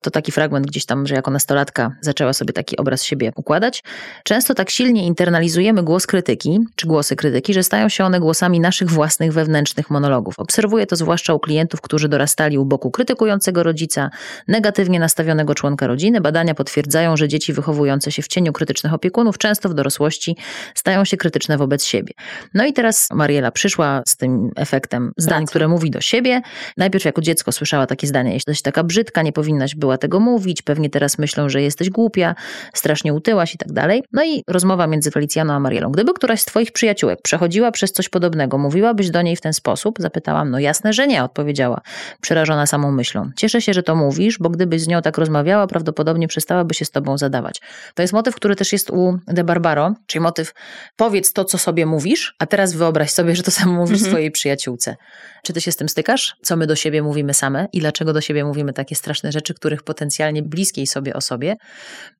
[0.00, 3.84] To taki fragment gdzieś tam, że jako nastolatka zaczęła sobie taki obraz siebie układać.
[4.24, 8.90] Często tak silnie internalizujemy głos krytyki, czy głosy krytyki, że stają się one głosami naszych
[8.90, 10.38] własnych wewnętrznych monologów.
[10.38, 14.10] Obserwuję to zwłaszcza u klientów, którzy dorastali u boku krytykującego rodzica,
[14.48, 16.20] negatywnie nastawionego członka rodziny.
[16.20, 20.36] Badania potwierdzają, że że dzieci wychowujące się w cieniu krytycznych opiekunów często w dorosłości
[20.74, 22.12] stają się krytyczne wobec siebie.
[22.54, 25.50] No i teraz Mariela przyszła z tym efektem zdań, Pracy.
[25.50, 26.42] które mówi do siebie.
[26.76, 30.90] Najpierw jako dziecko słyszała takie zdania, jesteś taka brzydka, nie powinnaś była tego mówić, pewnie
[30.90, 32.34] teraz myślą, że jesteś głupia,
[32.74, 34.02] strasznie utyłaś i tak dalej.
[34.12, 35.92] No i rozmowa między Felicjaną a Marielą.
[35.92, 39.96] Gdyby któraś z twoich przyjaciółek przechodziła przez coś podobnego, mówiłabyś do niej w ten sposób?
[39.98, 41.80] Zapytałam, no jasne, że nie, odpowiedziała,
[42.20, 43.30] przerażona samą myślą.
[43.36, 46.90] Cieszę się, że to mówisz, bo gdybyś z nią tak rozmawiała, prawdopodobnie przestałaby się z
[46.90, 47.60] tobą zadawać.
[47.94, 50.52] To jest motyw, który też jest u De Barbaro, czyli motyw
[50.96, 54.10] powiedz to, co sobie mówisz, a teraz wyobraź sobie, że to samo mówisz Mhm.
[54.10, 54.96] swojej przyjaciółce.
[55.44, 56.36] Czy ty się z tym stykasz?
[56.42, 59.82] Co my do siebie mówimy same i dlaczego do siebie mówimy takie straszne rzeczy, których
[59.82, 61.56] potencjalnie bliskiej sobie osobie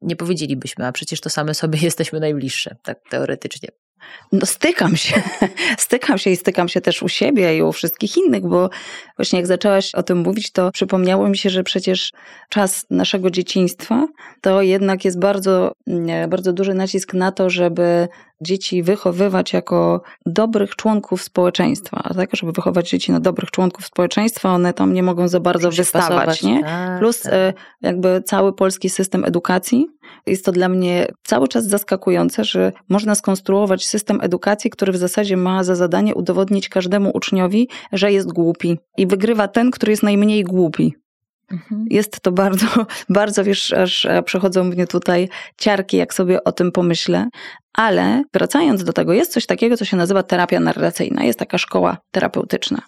[0.02, 3.68] nie powiedzielibyśmy, a przecież to same sobie jesteśmy najbliższe, tak teoretycznie.
[4.32, 5.22] No stykam się,
[5.78, 8.70] stykam się i stykam się też u siebie i u wszystkich innych, bo
[9.16, 12.12] właśnie jak zaczęłaś o tym mówić, to przypomniało mi się, że przecież
[12.48, 14.06] czas naszego dzieciństwa
[14.40, 18.08] to jednak jest bardzo, nie, bardzo duży nacisk na to, żeby
[18.42, 22.36] dzieci wychowywać jako dobrych członków społeczeństwa, tak?
[22.36, 26.62] Żeby wychować dzieci na dobrych członków społeczeństwa, one tam nie mogą za bardzo wystawać, nie?
[26.62, 27.32] tak, Plus tak.
[27.32, 27.52] e,
[27.82, 29.86] jakby cały polski system edukacji.
[30.26, 35.36] Jest to dla mnie cały czas zaskakujące, że można skonstruować system edukacji, który w zasadzie
[35.36, 38.78] ma za zadanie udowodnić każdemu uczniowi, że jest głupi.
[38.96, 40.94] I wygrywa ten, który jest najmniej głupi.
[41.50, 41.86] Mhm.
[41.90, 42.66] Jest to bardzo,
[43.08, 45.28] bardzo, wiesz, aż przechodzą mnie tutaj
[45.58, 47.28] ciarki, jak sobie o tym pomyślę.
[47.72, 51.24] Ale wracając do tego, jest coś takiego, co się nazywa terapia narracyjna.
[51.24, 52.82] Jest taka szkoła terapeutyczna.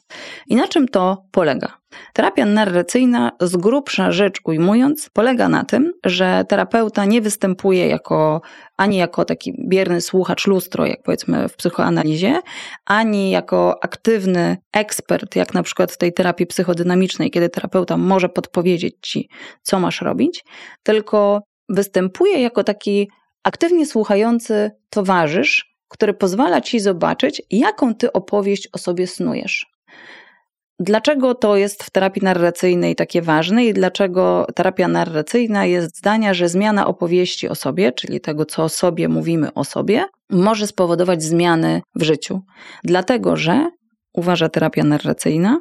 [0.47, 1.79] I na czym to polega?
[2.13, 8.41] Terapia narracyjna, z grubsza rzecz ujmując, polega na tym, że terapeuta nie występuje jako
[8.77, 12.41] ani jako taki bierny słuchacz lustro, jak powiedzmy w psychoanalizie,
[12.87, 18.95] ani jako aktywny ekspert, jak na przykład w tej terapii psychodynamicznej, kiedy terapeuta może podpowiedzieć
[19.01, 19.29] ci,
[19.63, 20.45] co masz robić,
[20.83, 23.09] tylko występuje jako taki
[23.43, 29.74] aktywnie słuchający towarzysz, który pozwala ci zobaczyć, jaką ty opowieść o sobie snujesz.
[30.79, 36.49] Dlaczego to jest w terapii narracyjnej takie ważne i dlaczego terapia narracyjna jest zdania, że
[36.49, 41.83] zmiana opowieści o sobie, czyli tego, co o sobie mówimy o sobie, może spowodować zmiany
[41.95, 42.41] w życiu?
[42.85, 43.71] Dlatego, że,
[44.13, 45.61] uważa terapia narracyjna,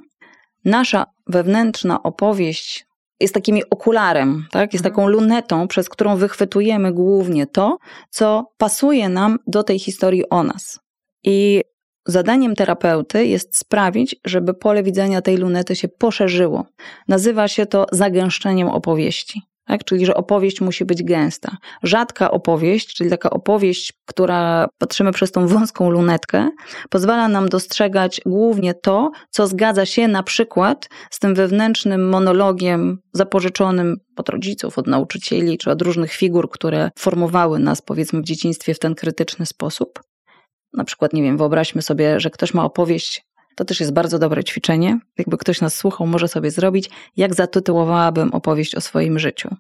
[0.66, 2.86] nasza wewnętrzna opowieść
[3.20, 4.74] jest takim okularem, tak?
[4.74, 4.96] jest Mhm.
[4.96, 7.78] taką lunetą, przez którą wychwytujemy głównie to,
[8.10, 10.80] co pasuje nam do tej historii o nas.
[11.24, 11.62] I
[12.08, 16.66] zadaniem terapeuty jest sprawić, żeby pole widzenia tej lunety się poszerzyło.
[17.08, 19.42] Nazywa się to zagęszczeniem opowieści.
[19.66, 19.84] Tak?
[19.84, 21.58] Czyli, że opowieść musi być gęsta.
[21.84, 26.50] Rzadka opowieść, czyli taka opowieść, która patrzymy przez tą wąską lunetkę,
[26.90, 33.98] pozwala nam dostrzegać głównie to, co zgadza się na przykład z tym wewnętrznym monologiem zapożyczonym
[34.18, 38.80] od rodziców, od nauczycieli czy od różnych figur, które formowały nas, powiedzmy, w dzieciństwie w
[38.80, 40.00] ten krytyczny sposób.
[40.74, 43.26] Na przykład, nie wiem, wyobraźmy sobie, że ktoś ma opowieść.
[43.56, 45.00] To też jest bardzo dobre ćwiczenie.
[45.18, 49.56] Jakby ktoś nas słuchał, może sobie zrobić, jak zatytułowałabym opowieść o swoim życiu.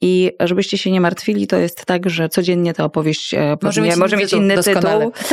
[0.00, 3.96] I żebyście się nie martwili, to jest tak, że codziennie ta opowieść e, Może mieć
[3.96, 5.10] może mieć inny doskonale.
[5.10, 5.32] tytuł.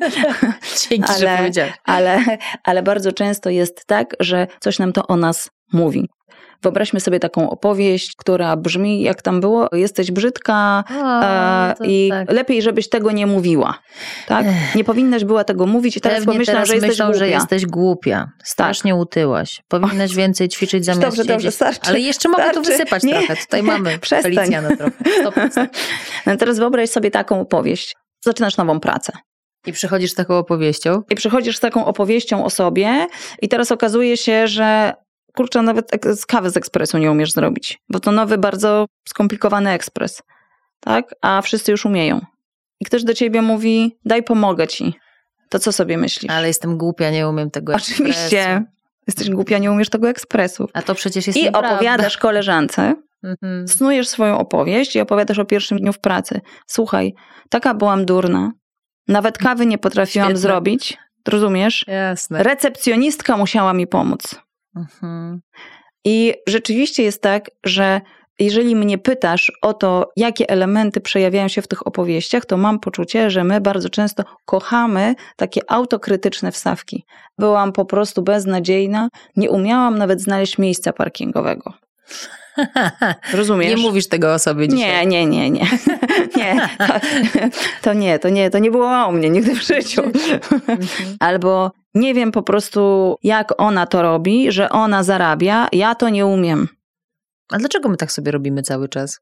[0.90, 1.72] Dzięki, że Ale- powiedziałeś.
[1.84, 2.24] ale,
[2.64, 6.08] ale bardzo często jest tak, że coś nam to o nas mówi.
[6.62, 12.32] Wyobraźmy sobie taką opowieść, która brzmi, jak tam było, jesteś brzydka e, i tak.
[12.32, 13.78] lepiej, żebyś tego nie mówiła.
[14.26, 14.46] Tak?
[14.74, 17.18] Nie powinnaś była tego mówić i teraz Pewnie pomyślą, teraz że jesteś myślą, głupia.
[17.18, 18.30] że jesteś głupia.
[18.44, 19.62] Strasznie utyłaś.
[19.68, 22.70] Powinnaś więcej ćwiczyć zamiast Dobrze, dobrze, starczy, Ale jeszcze mogę tu starczy.
[22.70, 23.36] wysypać Nie, trochę.
[23.36, 24.34] Tutaj mamy przestań.
[24.34, 24.92] Felicjana trochę.
[25.20, 25.68] Stop, stop.
[26.26, 27.94] No teraz wyobraź sobie taką opowieść.
[28.24, 29.12] Zaczynasz nową pracę.
[29.66, 31.02] I przychodzisz z taką opowieścią.
[31.10, 33.06] I przychodzisz z taką opowieścią o sobie
[33.42, 34.94] i teraz okazuje się, że
[35.36, 40.22] kurczę, nawet z kawy z ekspresu nie umiesz zrobić, bo to nowy, bardzo skomplikowany ekspres,
[40.80, 41.14] tak?
[41.22, 42.20] A wszyscy już umieją.
[42.80, 44.94] I ktoś do ciebie mówi, daj pomogę ci.
[45.48, 46.32] To co sobie myślisz?
[46.32, 48.42] Ale jestem głupia, nie umiem tego Oczywiście.
[48.44, 48.76] ekspresu.
[49.06, 50.68] Jesteś głupia, nie umiesz tego ekspresu.
[50.74, 52.94] A to przecież jest I opowiadasz koleżance,
[53.24, 53.68] Mhm.
[53.68, 56.40] snujesz swoją opowieść i opowiadasz o pierwszym dniu w pracy.
[56.66, 57.14] Słuchaj,
[57.50, 58.52] taka byłam durna.
[59.08, 60.40] Nawet kawy nie potrafiłam Świetne.
[60.40, 60.98] zrobić.
[61.28, 61.84] Rozumiesz?
[61.88, 62.42] Jasne.
[62.42, 64.34] Recepcjonistka musiała mi pomóc.
[64.76, 65.40] Mhm.
[66.04, 68.00] I rzeczywiście jest tak, że
[68.38, 73.30] jeżeli mnie pytasz o to, jakie elementy przejawiają się w tych opowieściach, to mam poczucie,
[73.30, 77.04] że my bardzo często kochamy takie autokrytyczne wstawki.
[77.38, 81.72] Byłam po prostu beznadziejna, nie umiałam nawet znaleźć miejsca parkingowego.
[83.32, 83.76] Rozumiesz?
[83.76, 85.06] Nie mówisz tego o sobie dzisiaj.
[85.06, 85.66] Nie, nie, nie, nie.
[86.36, 86.94] nie to,
[87.82, 90.02] to nie, to nie, to nie było o mnie nigdy w życiu.
[90.02, 91.16] Mhm.
[91.20, 96.26] Albo nie wiem po prostu, jak ona to robi, że ona zarabia, ja to nie
[96.26, 96.68] umiem.
[97.52, 99.20] A dlaczego my tak sobie robimy cały czas?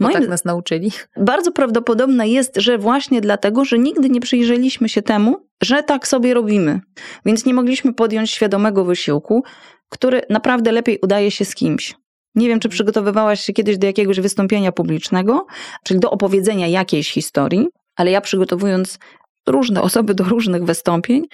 [0.00, 0.92] Bo Moim- tak nas nauczyli.
[1.16, 6.34] Bardzo prawdopodobne jest, że właśnie dlatego, że nigdy nie przyjrzeliśmy się temu, że tak sobie
[6.34, 6.80] robimy.
[7.26, 9.44] Więc nie mogliśmy podjąć świadomego wysiłku,
[9.88, 11.94] który naprawdę lepiej udaje się z kimś.
[12.34, 15.46] Nie wiem, czy przygotowywałaś się kiedyś do jakiegoś wystąpienia publicznego,
[15.84, 18.98] czyli do opowiedzenia jakiejś historii, ale ja przygotowując
[19.46, 21.26] różne osoby do różnych wystąpień,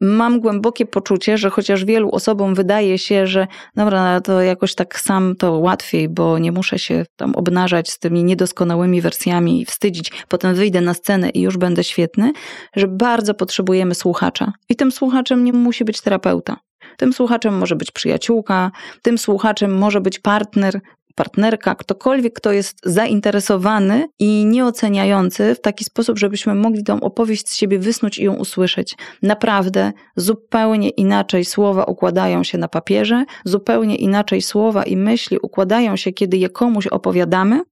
[0.00, 5.00] mam głębokie poczucie, że chociaż wielu osobom wydaje się, że dobra, no to jakoś tak
[5.00, 10.12] sam to łatwiej, bo nie muszę się tam obnażać z tymi niedoskonałymi wersjami i wstydzić,
[10.28, 12.32] potem wyjdę na scenę i już będę świetny,
[12.76, 14.52] że bardzo potrzebujemy słuchacza.
[14.68, 16.56] I tym słuchaczem nie musi być terapeuta.
[16.96, 18.70] Tym słuchaczem może być przyjaciółka,
[19.02, 20.80] tym słuchaczem może być partner,
[21.18, 27.56] partnerka, ktokolwiek, kto jest zainteresowany i nieoceniający w taki sposób, żebyśmy mogli tą opowieść z
[27.56, 28.96] siebie wysnuć i ją usłyszeć.
[29.22, 36.12] Naprawdę zupełnie inaczej słowa układają się na papierze, zupełnie inaczej słowa i myśli układają się,
[36.12, 37.62] kiedy je komuś opowiadamy,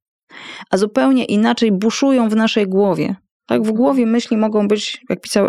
[0.70, 3.16] a zupełnie inaczej buszują w naszej głowie.
[3.46, 5.46] Tak, w głowie myśli mogą być, jak pisał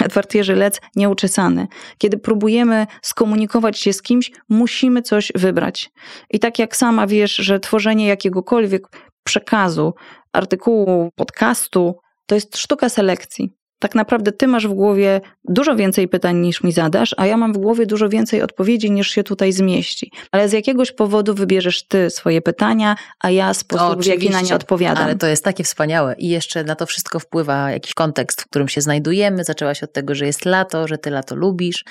[0.00, 1.66] Edward Jerzy Lec, nieuczesane.
[1.98, 5.90] Kiedy próbujemy skomunikować się z kimś, musimy coś wybrać.
[6.30, 8.88] I tak jak sama wiesz, że tworzenie jakiegokolwiek
[9.24, 9.94] przekazu,
[10.32, 11.94] artykułu, podcastu,
[12.26, 13.59] to jest sztuka selekcji.
[13.80, 17.52] Tak naprawdę ty masz w głowie dużo więcej pytań niż mi zadasz, a ja mam
[17.52, 20.10] w głowie dużo więcej odpowiedzi niż się tutaj zmieści.
[20.32, 24.54] Ale z jakiegoś powodu wybierzesz ty swoje pytania, a ja sposób, w jaki na nie
[24.54, 25.04] odpowiadam.
[25.04, 26.14] Ale to jest takie wspaniałe.
[26.18, 29.44] I jeszcze na to wszystko wpływa jakiś kontekst, w którym się znajdujemy.
[29.44, 31.84] Zaczęłaś od tego, że jest lato, że ty lato lubisz.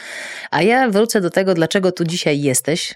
[0.51, 2.95] A ja wrócę do tego, dlaczego tu dzisiaj jesteś.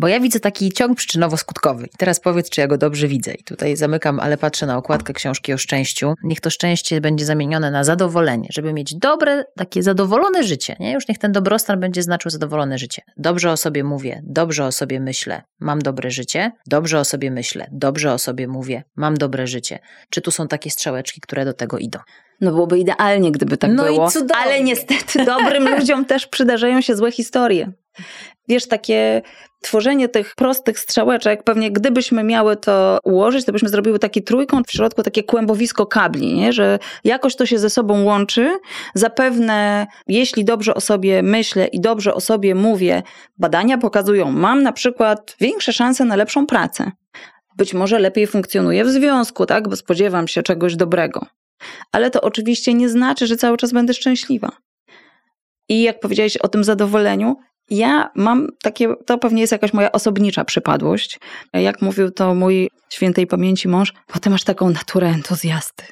[0.00, 1.84] Bo ja widzę taki ciąg przyczynowo-skutkowy.
[1.84, 3.34] I teraz powiedz, czy ja go dobrze widzę.
[3.34, 6.14] I tutaj zamykam, ale patrzę na okładkę książki o szczęściu.
[6.22, 10.76] Niech to szczęście będzie zamienione na zadowolenie, żeby mieć dobre, takie zadowolone życie.
[10.80, 10.92] Nie?
[10.92, 13.02] Już niech ten dobrostan będzie znaczył zadowolone życie.
[13.16, 16.52] Dobrze o sobie mówię, dobrze o sobie myślę, mam dobre życie.
[16.66, 19.78] Dobrze o sobie myślę, dobrze o sobie mówię, mam dobre życie.
[20.10, 21.98] Czy tu są takie strzałeczki, które do tego idą?
[22.40, 24.10] No byłoby idealnie, gdyby tak No i było.
[24.10, 24.36] cudownie.
[24.44, 27.72] Ale niestety dobrym ludziom też przydarzają się złe historie.
[28.48, 29.22] Wiesz, takie
[29.62, 34.72] tworzenie tych prostych strzałeczek, pewnie gdybyśmy miały to ułożyć, to byśmy zrobiły taki trójkąt, w
[34.72, 36.52] środku takie kłębowisko kabli, nie?
[36.52, 38.58] że jakoś to się ze sobą łączy.
[38.94, 43.02] Zapewne, jeśli dobrze o sobie myślę i dobrze o sobie mówię,
[43.38, 46.92] badania pokazują, mam na przykład większe szanse na lepszą pracę.
[47.56, 49.68] Być może lepiej funkcjonuję w związku, tak?
[49.68, 51.26] bo spodziewam się czegoś dobrego
[51.92, 54.50] ale to oczywiście nie znaczy, że cały czas będę szczęśliwa.
[55.68, 57.36] I jak powiedziałeś o tym zadowoleniu,
[57.70, 61.20] ja mam takie, to pewnie jest jakaś moja osobnicza przypadłość.
[61.52, 65.84] Jak mówił to mój świętej pamięci mąż, bo ty masz taką naturę entuzjasty.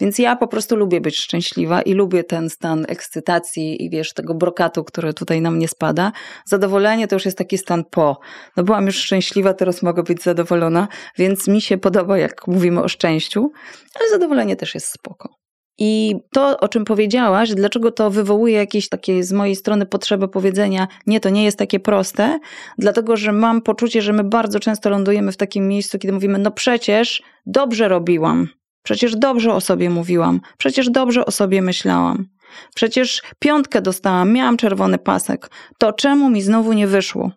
[0.00, 4.34] Więc ja po prostu lubię być szczęśliwa i lubię ten stan ekscytacji i wiesz, tego
[4.34, 6.12] brokatu, który tutaj na mnie spada.
[6.44, 8.20] Zadowolenie to już jest taki stan po.
[8.56, 12.88] No byłam już szczęśliwa, teraz mogę być zadowolona, więc mi się podoba, jak mówimy o
[12.88, 13.52] szczęściu,
[14.00, 15.43] ale zadowolenie też jest spoko.
[15.78, 20.88] I to, o czym powiedziałaś, dlaczego to wywołuje jakieś takie z mojej strony potrzeby powiedzenia,
[21.06, 22.38] nie, to nie jest takie proste,
[22.78, 26.50] dlatego że mam poczucie, że my bardzo często lądujemy w takim miejscu, kiedy mówimy, no
[26.50, 28.48] przecież dobrze robiłam,
[28.82, 32.28] przecież dobrze o sobie mówiłam, przecież dobrze o sobie myślałam,
[32.74, 37.30] przecież piątkę dostałam, miałam czerwony pasek, to czemu mi znowu nie wyszło?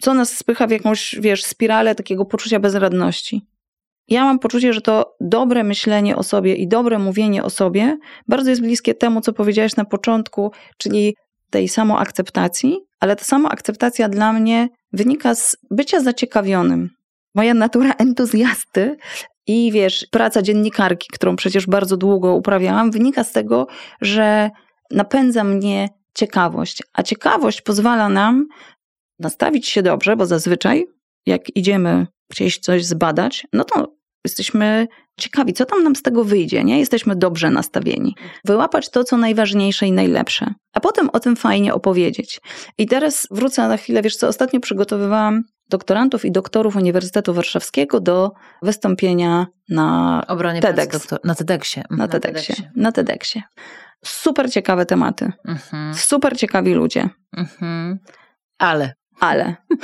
[0.00, 3.46] Co nas spycha w jakąś, wiesz, spiralę takiego poczucia bezradności?
[4.08, 8.50] Ja mam poczucie, że to dobre myślenie o sobie i dobre mówienie o sobie bardzo
[8.50, 11.14] jest bliskie temu, co powiedziałeś na początku, czyli
[11.50, 16.90] tej samoakceptacji, ale ta samoakceptacja dla mnie wynika z bycia zaciekawionym.
[17.34, 18.96] Moja natura entuzjasty
[19.46, 23.66] i wiesz, praca dziennikarki, którą przecież bardzo długo uprawiałam, wynika z tego,
[24.00, 24.50] że
[24.90, 26.82] napędza mnie ciekawość.
[26.92, 28.46] A ciekawość pozwala nam
[29.18, 30.86] nastawić się dobrze, bo zazwyczaj,
[31.26, 34.86] jak idziemy gdzieś coś zbadać, no to jesteśmy
[35.20, 36.78] ciekawi, co tam nam z tego wyjdzie, nie?
[36.78, 38.14] Jesteśmy dobrze nastawieni.
[38.44, 42.40] Wyłapać to, co najważniejsze i najlepsze, a potem o tym fajnie opowiedzieć.
[42.78, 48.32] I teraz wrócę na chwilę, wiesz co, ostatnio przygotowywałam doktorantów i doktorów Uniwersytetu Warszawskiego do
[48.62, 51.08] wystąpienia na Obronie TEDx.
[51.24, 51.82] na TEDxie.
[51.82, 52.54] Mhm, na TEDxie.
[52.76, 53.42] Na TEDxie.
[54.04, 57.98] Super ciekawe tematy, Mhm, super ciekawi ludzie, mhm.
[58.58, 59.56] Ale ale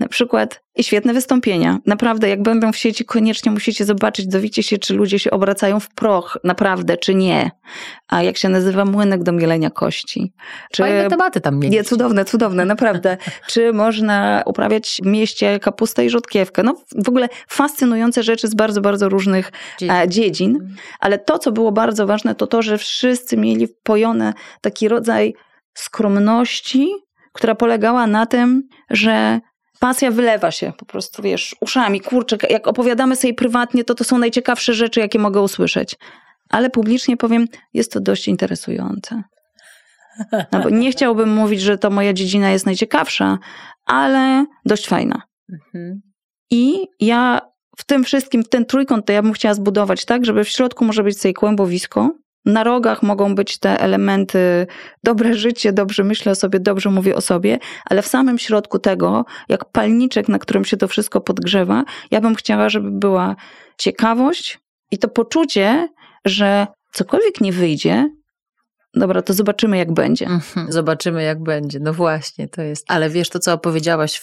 [0.00, 1.78] na przykład i świetne wystąpienia.
[1.86, 5.88] Naprawdę, jak będą w sieci, koniecznie musicie zobaczyć, dowiecie się, czy ludzie się obracają w
[5.88, 7.50] proch, naprawdę, czy nie.
[8.08, 10.32] A jak się nazywa młynek do mielenia kości.
[10.72, 10.82] Czy...
[10.82, 11.76] fajne tematy tam mieli.
[11.76, 13.16] Nie, cudowne, cudowne, naprawdę.
[13.50, 16.62] Czy można uprawiać w mieście kapustę i rzodkiewkę?
[16.62, 16.74] No
[17.04, 19.96] w ogóle fascynujące rzeczy z bardzo, bardzo różnych Dziedzin.
[19.96, 20.76] e, dziedzin.
[21.00, 25.34] Ale to, co było bardzo ważne, to to, że wszyscy mieli wpojone taki rodzaj
[25.74, 26.90] skromności,
[27.32, 29.40] która polegała na tym, że
[29.80, 34.18] pasja wylewa się po prostu, wiesz, uszami, kurczę, jak opowiadamy sobie prywatnie, to to są
[34.18, 35.96] najciekawsze rzeczy, jakie mogę usłyszeć.
[36.50, 39.22] Ale publicznie powiem, jest to dość interesujące.
[40.52, 43.38] No bo nie chciałbym mówić, że to moja dziedzina jest najciekawsza,
[43.86, 45.22] ale dość fajna.
[45.52, 46.00] Mhm.
[46.50, 47.40] I ja
[47.76, 51.02] w tym wszystkim, ten trójkąt, to ja bym chciała zbudować tak, żeby w środku może
[51.02, 52.10] być sobie kłębowisko,
[52.44, 54.66] na rogach mogą być te elementy
[55.04, 59.24] dobre życie, dobrze myślę o sobie, dobrze mówię o sobie, ale w samym środku tego,
[59.48, 63.36] jak palniczek, na którym się to wszystko podgrzewa, ja bym chciała, żeby była
[63.78, 64.58] ciekawość
[64.90, 65.88] i to poczucie,
[66.24, 68.10] że cokolwiek nie wyjdzie,
[68.94, 70.26] Dobra, to zobaczymy, jak będzie.
[70.26, 71.80] Mhm, zobaczymy, jak będzie.
[71.80, 72.84] No właśnie, to jest.
[72.88, 74.22] Ale wiesz, to co opowiedziałaś,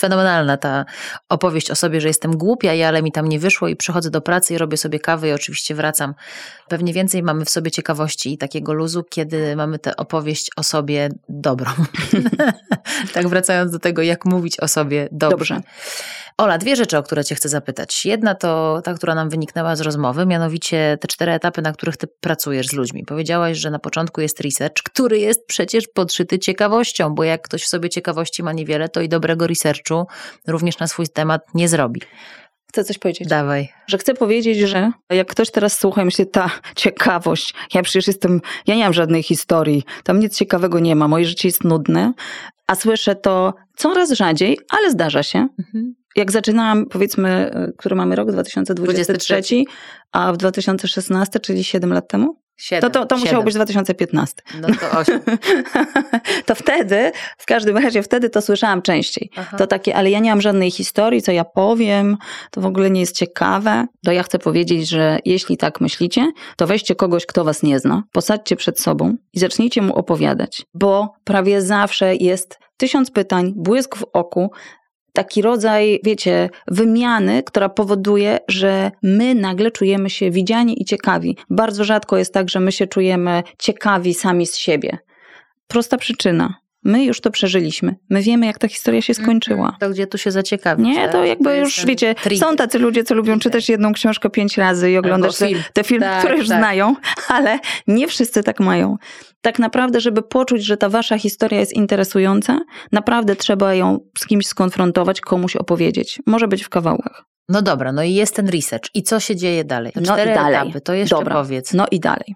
[0.00, 0.84] fenomenalna ta
[1.28, 4.20] opowieść o sobie, że jestem głupia, i ale mi tam nie wyszło i przychodzę do
[4.20, 6.14] pracy i robię sobie kawę i oczywiście wracam.
[6.68, 11.08] Pewnie więcej mamy w sobie ciekawości i takiego luzu, kiedy mamy tę opowieść o sobie
[11.28, 11.70] dobrą.
[13.14, 15.54] tak wracając do tego, jak mówić o sobie dobrze.
[15.54, 15.60] dobrze.
[16.40, 18.06] Ola, dwie rzeczy, o które Cię chcę zapytać.
[18.06, 22.06] Jedna to ta, która nam wyniknęła z rozmowy, mianowicie te cztery etapy, na których Ty
[22.20, 23.04] pracujesz z ludźmi.
[23.04, 27.68] Powiedziałaś, że na początku jest research, który jest przecież podszyty ciekawością, bo jak ktoś w
[27.68, 30.06] sobie ciekawości ma niewiele, to i dobrego researchu
[30.46, 32.00] również na swój temat nie zrobi.
[32.68, 33.28] Chcę coś powiedzieć.
[33.28, 33.68] Dawaj.
[33.86, 38.40] Że chcę powiedzieć, że jak ktoś teraz słucha i myśli, ta ciekawość, ja przecież jestem,
[38.66, 42.12] ja nie mam żadnej historii, tam nic ciekawego nie ma, moje życie jest nudne,
[42.66, 45.48] a słyszę to coraz rzadziej, ale zdarza się.
[45.58, 49.64] Mhm jak zaczynałam, powiedzmy, który mamy rok, 2023, 23.
[50.12, 52.40] a w 2016, czyli 7 lat temu?
[52.60, 54.42] 7, to to, to musiało być 2015.
[54.60, 55.20] No to 8.
[56.46, 59.30] to wtedy, w każdym razie wtedy to słyszałam częściej.
[59.36, 59.56] Aha.
[59.56, 62.16] To takie, ale ja nie mam żadnej historii, co ja powiem,
[62.50, 63.86] to w ogóle nie jest ciekawe.
[64.04, 68.02] To ja chcę powiedzieć, że jeśli tak myślicie, to weźcie kogoś, kto was nie zna,
[68.12, 74.04] posadźcie przed sobą i zacznijcie mu opowiadać, bo prawie zawsze jest tysiąc pytań, błysk w
[74.12, 74.50] oku,
[75.12, 81.36] taki rodzaj, wiecie, wymiany, która powoduje, że my nagle czujemy się widziani i ciekawi.
[81.50, 84.98] Bardzo rzadko jest tak, że my się czujemy ciekawi sami z siebie.
[85.66, 86.54] Prosta przyczyna.
[86.84, 87.94] My już to przeżyliśmy.
[88.10, 89.76] My wiemy, jak ta historia się skończyła.
[89.80, 90.86] To gdzie tu się zaciekawić?
[90.86, 92.40] Nie, to jakby to już, wiecie, trik.
[92.40, 96.06] są tacy ludzie, co lubią czytać jedną książkę pięć razy i oglądać te, te, filmy,
[96.06, 96.58] tak, które już tak.
[96.58, 96.96] znają,
[97.28, 98.96] ale nie wszyscy tak mają.
[99.42, 102.60] Tak naprawdę, żeby poczuć, że ta wasza historia jest interesująca,
[102.92, 106.20] naprawdę trzeba ją z kimś skonfrontować, komuś opowiedzieć.
[106.26, 107.24] Może być w kawałkach.
[107.48, 108.84] No dobra, no i jest ten research.
[108.94, 109.92] I co się dzieje dalej?
[109.92, 110.54] To no i dalej.
[110.54, 111.34] etapy, to jeszcze dobra.
[111.34, 111.72] powiedz.
[111.72, 112.34] No i dalej.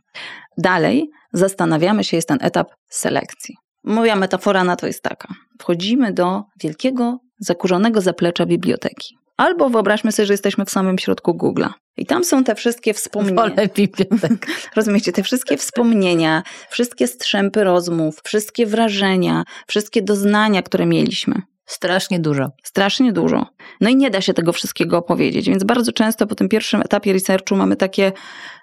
[0.58, 3.54] Dalej zastanawiamy się, jest ten etap selekcji.
[3.84, 5.28] Moja metafora na to jest taka.
[5.60, 9.16] Wchodzimy do wielkiego, zakurzonego zaplecza biblioteki.
[9.36, 11.70] Albo wyobraźmy sobie, że jesteśmy w samym środku Google'a.
[11.96, 13.42] I tam są te wszystkie wspomnienia.
[13.42, 14.46] Wolę bibliotek.
[14.76, 21.42] Rozumiecie, te wszystkie wspomnienia, wszystkie strzępy rozmów, wszystkie wrażenia, wszystkie doznania, które mieliśmy.
[21.66, 22.50] Strasznie dużo.
[22.62, 23.46] Strasznie dużo.
[23.80, 27.12] No i nie da się tego wszystkiego opowiedzieć, więc bardzo często po tym pierwszym etapie
[27.12, 28.12] researchu mamy takie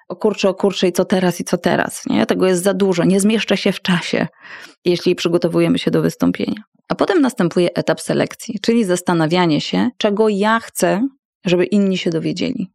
[0.10, 2.06] o kurczę, o kurczę i co teraz, i co teraz.
[2.06, 2.26] Nie?
[2.26, 4.28] Tego jest za dużo, nie zmieszcza się w czasie,
[4.86, 6.64] jeśli przygotowujemy się do wystąpienia.
[6.90, 11.08] A potem następuje etap selekcji, czyli zastanawianie się, czego ja chcę,
[11.46, 12.72] żeby inni się dowiedzieli.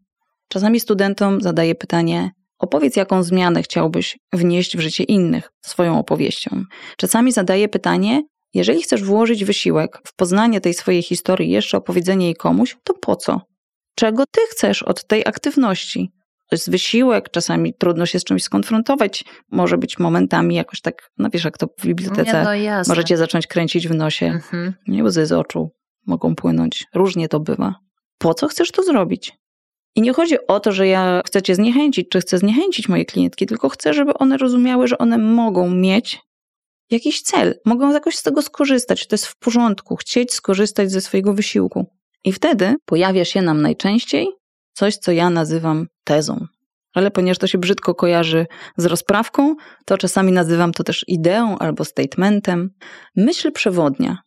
[0.49, 6.65] Czasami studentom zadaję pytanie, opowiedz jaką zmianę chciałbyś wnieść w życie innych swoją opowieścią.
[6.97, 8.23] Czasami zadaję pytanie,
[8.55, 13.17] jeżeli chcesz włożyć wysiłek w poznanie tej swojej historii, jeszcze opowiedzenie jej komuś, to po
[13.17, 13.41] co?
[13.95, 16.11] Czego ty chcesz od tej aktywności?
[16.51, 19.25] To jest wysiłek, czasami trudno się z czymś skonfrontować.
[19.51, 23.89] Może być momentami jakoś tak, no wiesz, jak to w bibliotece, no możecie zacząć kręcić
[23.89, 24.75] w nosie, mhm.
[24.89, 25.71] nie łzy z oczu
[26.07, 26.85] mogą płynąć.
[26.95, 27.75] Różnie to bywa.
[28.19, 29.33] Po co chcesz to zrobić?
[29.97, 33.47] I nie chodzi o to, że ja chcę cię zniechęcić, czy chcę zniechęcić moje klientki,
[33.47, 36.21] tylko chcę, żeby one rozumiały, że one mogą mieć
[36.91, 41.35] jakiś cel, mogą jakoś z tego skorzystać, to jest w porządku, chcieć skorzystać ze swojego
[41.35, 41.87] wysiłku.
[42.25, 44.29] I wtedy pojawia się nam najczęściej
[44.73, 46.47] coś, co ja nazywam tezą.
[46.95, 49.55] Ale ponieważ to się brzydko kojarzy z rozprawką,
[49.85, 52.71] to czasami nazywam to też ideą albo statementem.
[53.17, 54.19] Myśl przewodnia.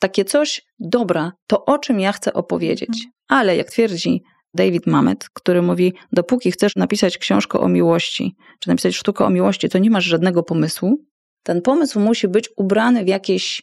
[0.00, 2.88] Takie coś, dobra, to o czym ja chcę opowiedzieć.
[2.88, 3.12] Mhm.
[3.28, 4.22] Ale jak twierdzi
[4.54, 9.68] David Mamet, który mówi: Dopóki chcesz napisać książkę o miłości, czy napisać sztukę o miłości,
[9.68, 11.04] to nie masz żadnego pomysłu.
[11.42, 13.62] Ten pomysł musi być ubrany w jakieś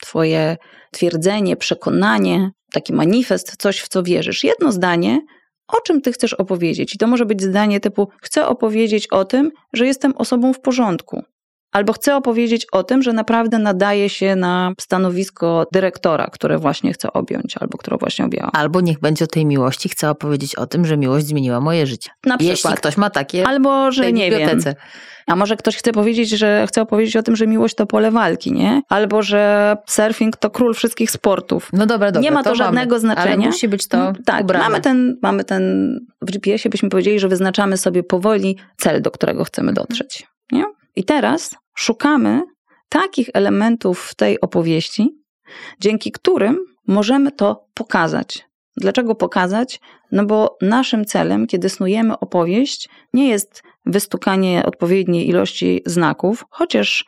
[0.00, 0.56] Twoje
[0.92, 4.44] twierdzenie, przekonanie, taki manifest, coś w co wierzysz.
[4.44, 5.20] Jedno zdanie,
[5.68, 6.94] o czym ty chcesz opowiedzieć.
[6.94, 11.22] I to może być zdanie typu: Chcę opowiedzieć o tym, że jestem osobą w porządku.
[11.72, 17.12] Albo chcę opowiedzieć o tym, że naprawdę nadaje się na stanowisko dyrektora, które właśnie chcę
[17.12, 18.50] objąć, albo które właśnie objęłam.
[18.54, 22.10] Albo niech będzie o tej miłości, chcę opowiedzieć o tym, że miłość zmieniła moje życie.
[22.26, 22.76] Na Jeśli przykład.
[22.76, 24.40] ktoś ma takie Albo, że nie wiem.
[24.40, 24.74] bibliotece.
[25.26, 28.52] A może ktoś chce powiedzieć, że chce opowiedzieć o tym, że miłość to pole walki,
[28.52, 28.82] nie?
[28.88, 31.68] Albo, że surfing to król wszystkich sportów.
[31.72, 32.20] No dobra, dobra.
[32.20, 32.56] Nie ma to mamy.
[32.58, 33.26] żadnego znaczenia.
[33.34, 34.64] Ale musi być to No, tak, ubrane.
[34.64, 39.44] mamy ten, mamy ten, w GPS-ie byśmy powiedzieli, że wyznaczamy sobie powoli cel, do którego
[39.44, 40.26] chcemy dotrzeć.
[40.96, 42.42] I teraz szukamy
[42.88, 45.08] takich elementów w tej opowieści,
[45.80, 48.46] dzięki którym możemy to pokazać.
[48.76, 49.80] Dlaczego pokazać?
[50.12, 57.04] No bo naszym celem, kiedy snujemy opowieść, nie jest wystukanie odpowiedniej ilości znaków, chociaż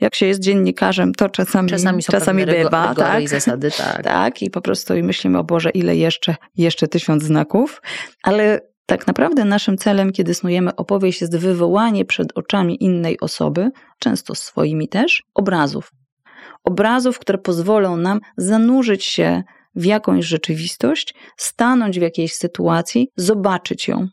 [0.00, 2.88] jak się jest dziennikarzem, to czasami, Czasami są czasami rygo- bywa.
[2.88, 3.22] rygory tak?
[3.22, 4.02] i zasady, tak.
[4.02, 7.82] Tak, i po prostu i myślimy, o Boże, ile jeszcze, jeszcze tysiąc znaków,
[8.22, 14.34] ale tak naprawdę naszym celem, kiedy snujemy opowieść, jest wywołanie przed oczami innej osoby, często
[14.34, 15.90] swoimi też, obrazów.
[16.64, 19.42] Obrazów, które pozwolą nam zanurzyć się
[19.74, 24.08] w jakąś rzeczywistość, stanąć w jakiejś sytuacji, zobaczyć ją.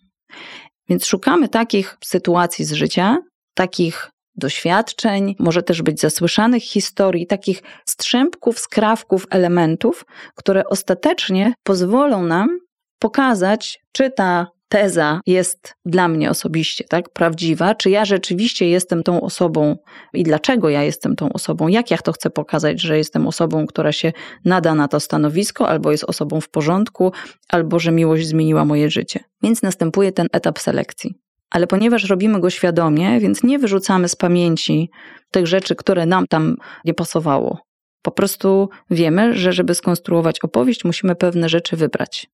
[0.89, 3.17] Więc szukamy takich sytuacji z życia,
[3.53, 10.05] takich doświadczeń, może też być zasłyszanych historii, takich strzępków, skrawków, elementów,
[10.35, 12.59] które ostatecznie pozwolą nam
[12.99, 19.21] pokazać, czy ta teza jest dla mnie osobiście tak prawdziwa, czy ja rzeczywiście jestem tą
[19.21, 19.77] osobą
[20.13, 23.91] i dlaczego ja jestem tą osobą, jak ja to chcę pokazać, że jestem osobą, która
[23.91, 24.13] się
[24.45, 27.11] nada na to stanowisko, albo jest osobą w porządku,
[27.49, 29.19] albo że miłość zmieniła moje życie.
[29.43, 31.15] Więc następuje ten etap selekcji.
[31.49, 34.89] Ale ponieważ robimy go świadomie, więc nie wyrzucamy z pamięci
[35.31, 36.55] tych rzeczy, które nam tam
[36.85, 37.59] nie pasowało.
[38.01, 42.27] Po prostu wiemy, że żeby skonstruować opowieść, musimy pewne rzeczy wybrać.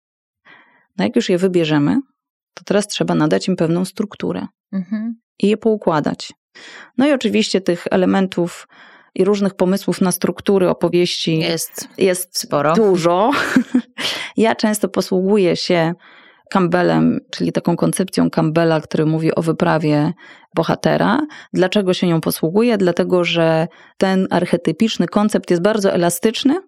[0.97, 1.99] No jak już je wybierzemy,
[2.53, 5.19] to teraz trzeba nadać im pewną strukturę Mhm.
[5.39, 6.33] i je poukładać.
[6.97, 8.67] No i oczywiście tych elementów
[9.15, 12.73] i różnych pomysłów na struktury opowieści Jest jest sporo.
[12.73, 13.31] dużo.
[14.37, 15.93] Ja często posługuję się
[16.49, 20.13] Campbellem, czyli taką koncepcją Campbella, który mówi o wyprawie
[20.55, 21.19] bohatera.
[21.53, 22.77] Dlaczego się nią posługuję?
[22.77, 26.61] Dlatego, że ten archetypiczny koncept jest bardzo elastyczny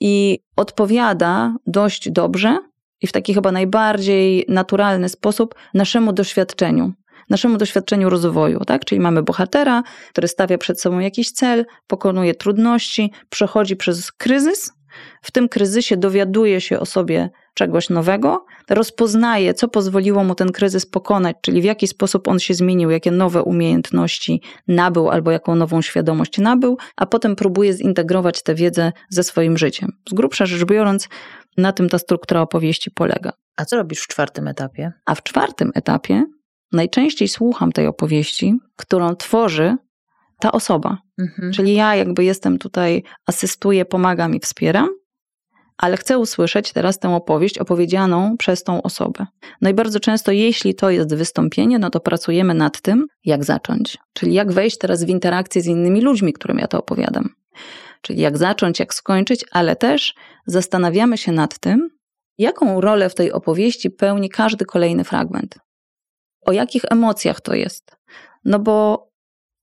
[0.00, 2.58] i odpowiada dość dobrze
[3.02, 6.92] i w taki chyba najbardziej naturalny sposób naszemu doświadczeniu.
[7.30, 8.84] Naszemu doświadczeniu rozwoju, tak?
[8.84, 14.72] Czyli mamy bohatera, który stawia przed sobą jakiś cel, pokonuje trudności, przechodzi przez kryzys.
[15.22, 20.86] W tym kryzysie dowiaduje się o sobie czegoś nowego, rozpoznaje, co pozwoliło mu ten kryzys
[20.86, 25.82] pokonać, czyli w jaki sposób on się zmienił, jakie nowe umiejętności nabył albo jaką nową
[25.82, 29.92] świadomość nabył, a potem próbuje zintegrować tę wiedzę ze swoim życiem.
[30.10, 31.08] Z grubsza rzecz biorąc,
[31.56, 33.32] na tym ta struktura opowieści polega.
[33.56, 34.92] A co robisz w czwartym etapie?
[35.06, 36.24] A w czwartym etapie
[36.72, 39.76] najczęściej słucham tej opowieści, którą tworzy
[40.40, 40.98] ta osoba.
[41.18, 41.52] Mhm.
[41.52, 44.88] Czyli ja jakby jestem tutaj, asystuję, pomagam i wspieram,
[45.78, 49.26] ale chcę usłyszeć teraz tę opowieść opowiedzianą przez tą osobę.
[49.60, 53.98] No i bardzo często, jeśli to jest wystąpienie, no to pracujemy nad tym, jak zacząć.
[54.12, 57.28] Czyli jak wejść teraz w interakcję z innymi ludźmi, którym ja to opowiadam.
[58.06, 60.14] Czyli jak zacząć, jak skończyć, ale też
[60.46, 61.88] zastanawiamy się nad tym,
[62.38, 65.58] jaką rolę w tej opowieści pełni każdy kolejny fragment.
[66.40, 67.96] O jakich emocjach to jest.
[68.44, 69.08] No bo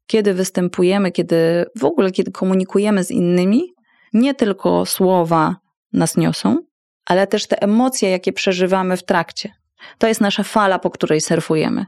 [0.08, 3.74] kiedy występujemy, kiedy w ogóle, kiedy komunikujemy z innymi,
[4.14, 5.56] nie tylko słowa
[5.94, 6.58] nas niosą,
[7.06, 9.54] ale też te emocje, jakie przeżywamy w trakcie.
[9.98, 11.86] To jest nasza fala, po której surfujemy.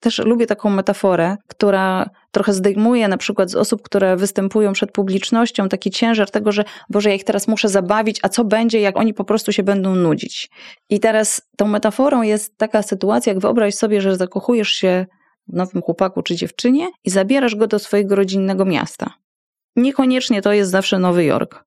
[0.00, 5.68] Też lubię taką metaforę, która trochę zdejmuje na przykład z osób, które występują przed publicznością,
[5.68, 9.14] taki ciężar tego, że Boże, ja ich teraz muszę zabawić, a co będzie, jak oni
[9.14, 10.50] po prostu się będą nudzić.
[10.90, 15.06] I teraz tą metaforą jest taka sytuacja, jak wyobraź sobie, że zakochujesz się
[15.48, 19.14] w nowym chłopaku czy dziewczynie i zabierasz go do swojego rodzinnego miasta.
[19.76, 21.64] Niekoniecznie to jest zawsze Nowy Jork.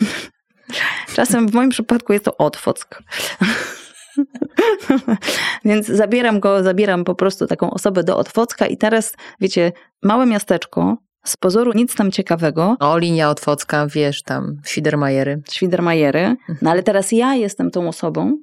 [1.14, 3.02] Czasem w moim przypadku jest to Otwock.
[5.64, 10.96] Więc zabieram go, zabieram po prostu taką osobę do Otwocka i teraz, wiecie, małe miasteczko,
[11.24, 15.42] z pozoru nic tam ciekawego, O, linia Otwocka, wiesz, tam, Świdermajery.
[15.50, 18.38] Świdermajery, no ale teraz ja jestem tą osobą,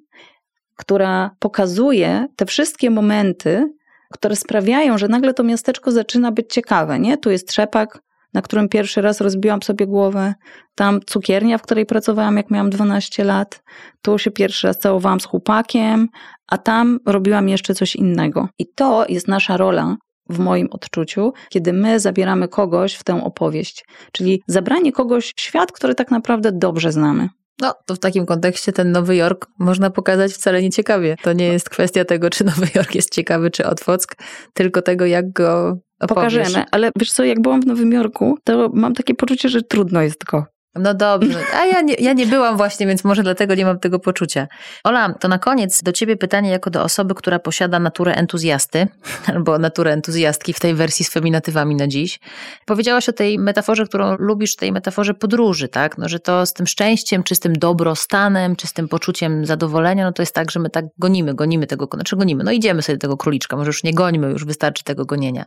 [0.76, 3.74] która pokazuje te wszystkie momenty,
[4.12, 7.18] które sprawiają, że nagle to miasteczko zaczyna być ciekawe, nie?
[7.18, 8.02] Tu jest trzepak,
[8.34, 10.34] na którym pierwszy raz rozbiłam sobie głowę,
[10.76, 13.64] tam cukiernia, w której pracowałam, jak miałam 12 lat,
[14.02, 16.08] tu się pierwszy raz całowałam z chłopakiem,
[16.48, 18.50] a tam robiłam jeszcze coś innego.
[18.60, 19.96] I to jest nasza rola
[20.30, 25.72] w moim odczuciu, kiedy my zabieramy kogoś w tę opowieść, czyli zabranie kogoś w świat,
[25.72, 27.30] który tak naprawdę dobrze znamy.
[27.62, 31.16] No, to w takim kontekście ten Nowy Jork można pokazać wcale nieciekawie.
[31.24, 34.16] To nie jest kwestia tego, czy Nowy Jork jest ciekawy, czy Otwock,
[34.54, 36.34] tylko tego, jak go Opowiesz.
[36.34, 40.02] Pokażemy, ale wiesz co, jak byłam w Nowym Jorku, to mam takie poczucie, że trudno
[40.02, 40.46] jest go.
[40.76, 44.00] No dobrze, a ja nie, ja nie byłam właśnie, więc może dlatego nie mam tego
[44.00, 44.48] poczucia.
[44.84, 48.88] Ola, to na koniec do ciebie pytanie jako do osoby, która posiada naturę entuzjasty,
[49.34, 52.20] albo naturę entuzjastki w tej wersji z feminatywami na dziś.
[52.66, 55.98] Powiedziałaś o tej metaforze, którą lubisz, tej metaforze podróży, tak?
[55.98, 60.06] No, że to z tym szczęściem, czy z tym dobrostanem, czy z tym poczuciem zadowolenia,
[60.06, 62.98] no to jest tak, że my tak gonimy, gonimy tego, znaczy gonimy, no idziemy sobie
[62.98, 65.46] do tego króliczka, może już nie gońmy, już wystarczy tego gonienia.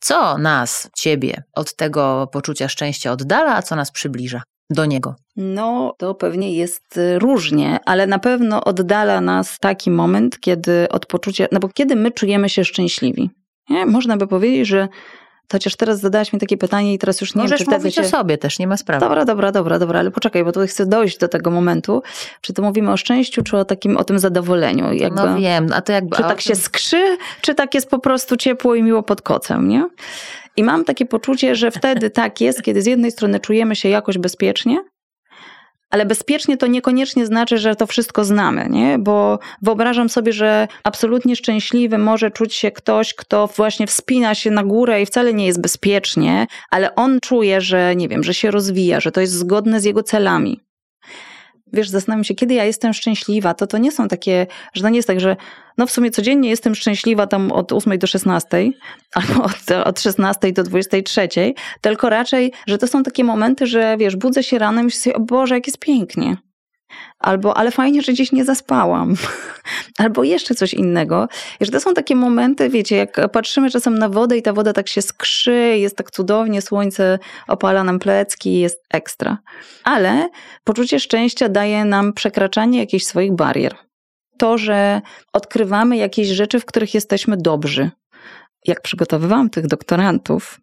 [0.00, 4.42] Co nas, ciebie, od tego poczucia szczęścia oddala, a co nas przybliża?
[4.70, 5.14] Do niego?
[5.36, 11.06] No, to pewnie jest y, różnie, ale na pewno oddala nas taki moment, kiedy od
[11.06, 13.30] poczucia, no bo kiedy my czujemy się szczęśliwi.
[13.70, 13.86] Nie?
[13.86, 14.88] Można by powiedzieć, że
[15.52, 18.00] Chociaż teraz zadałaś mi takie pytanie i teraz już nie Możesz wiem, czy wtedy się...
[18.00, 19.00] o sobie też, nie ma sprawy.
[19.00, 22.02] Dobra, dobra, dobra, dobra, ale poczekaj, bo tutaj chcę dojść do tego momentu.
[22.40, 24.92] Czy to mówimy o szczęściu, czy o takim, o tym zadowoleniu?
[24.92, 26.16] Jakby, no wiem, a to jakby...
[26.16, 29.88] Czy tak się skrzy, czy tak jest po prostu ciepło i miło pod kocem, nie?
[30.56, 34.18] I mam takie poczucie, że wtedy tak jest, kiedy z jednej strony czujemy się jakoś
[34.18, 34.84] bezpiecznie,
[35.90, 38.98] ale bezpiecznie to niekoniecznie znaczy, że to wszystko znamy, nie?
[38.98, 44.64] Bo wyobrażam sobie, że absolutnie szczęśliwy może czuć się ktoś, kto właśnie wspina się na
[44.64, 49.00] górę i wcale nie jest bezpiecznie, ale on czuje, że nie wiem, że się rozwija,
[49.00, 50.65] że to jest zgodne z jego celami
[51.72, 54.96] wiesz, zastanawiam się, kiedy ja jestem szczęśliwa, to to nie są takie, że to nie
[54.96, 55.36] jest tak, że
[55.78, 58.70] no w sumie codziennie jestem szczęśliwa tam od 8 do 16,
[59.14, 61.28] albo od, od 16 do 23,
[61.80, 65.16] tylko raczej, że to są takie momenty, że wiesz, budzę się rano i myślę sobie,
[65.16, 66.36] o Boże, jak jest pięknie.
[67.18, 69.14] Albo, ale fajnie, że gdzieś nie zaspałam.
[69.98, 71.28] Albo jeszcze coś innego.
[71.60, 74.72] I że to są takie momenty, wiecie, jak patrzymy czasem na wodę i ta woda
[74.72, 77.18] tak się skrzy, jest tak cudownie, słońce
[77.48, 79.38] opala nam plecki, jest ekstra.
[79.84, 80.28] Ale
[80.64, 83.74] poczucie szczęścia daje nam przekraczanie jakichś swoich barier.
[84.38, 85.00] To, że
[85.32, 87.90] odkrywamy jakieś rzeczy, w których jesteśmy dobrzy.
[88.66, 90.60] Jak przygotowywałam tych doktorantów,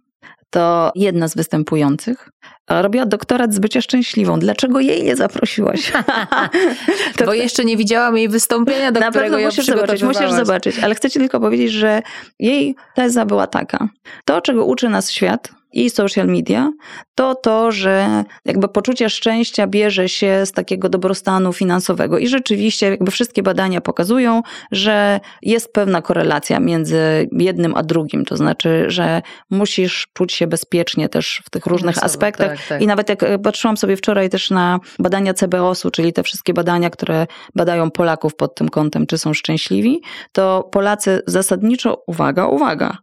[0.49, 2.29] to jedna z występujących
[2.69, 4.39] robiła doktorat z bycia szczęśliwą.
[4.39, 5.91] Dlaczego jej nie zaprosiłaś?
[7.17, 10.79] to Bo jeszcze nie widziałam jej wystąpienia, do Na którego pewno musisz zobaczyć, musisz zobaczyć,
[10.79, 12.01] ale chcę ci tylko powiedzieć, że
[12.39, 13.87] jej teza była taka.
[14.25, 16.71] To, czego uczy nas świat, i social media,
[17.15, 22.17] to to, że jakby poczucie szczęścia bierze się z takiego dobrostanu finansowego.
[22.17, 28.25] I rzeczywiście jakby wszystkie badania pokazują, że jest pewna korelacja między jednym a drugim.
[28.25, 32.57] To znaczy, że musisz czuć się bezpiecznie też w tych różnych aspektach.
[32.57, 32.81] Tak, tak.
[32.81, 36.89] I nawet jak e, patrzyłam sobie wczoraj też na badania CBOS-u, czyli te wszystkie badania,
[36.89, 40.01] które badają Polaków pod tym kątem, czy są szczęśliwi,
[40.31, 42.97] to Polacy zasadniczo, uwaga, uwaga,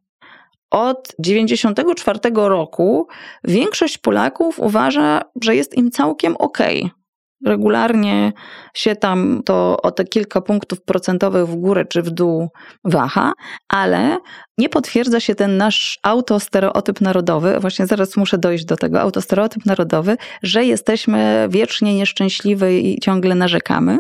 [0.71, 3.09] od 94 roku
[3.45, 6.79] większość Polaków uważa, że jest im całkiem okej.
[6.79, 7.01] Okay.
[7.47, 8.33] Regularnie
[8.75, 12.49] się tam to o te kilka punktów procentowych w górę czy w dół
[12.85, 13.33] waha,
[13.69, 14.19] ale
[14.59, 20.17] nie potwierdza się ten nasz autostereotyp narodowy, właśnie zaraz muszę dojść do tego, autostereotyp narodowy,
[20.43, 23.99] że jesteśmy wiecznie nieszczęśliwi i ciągle narzekamy.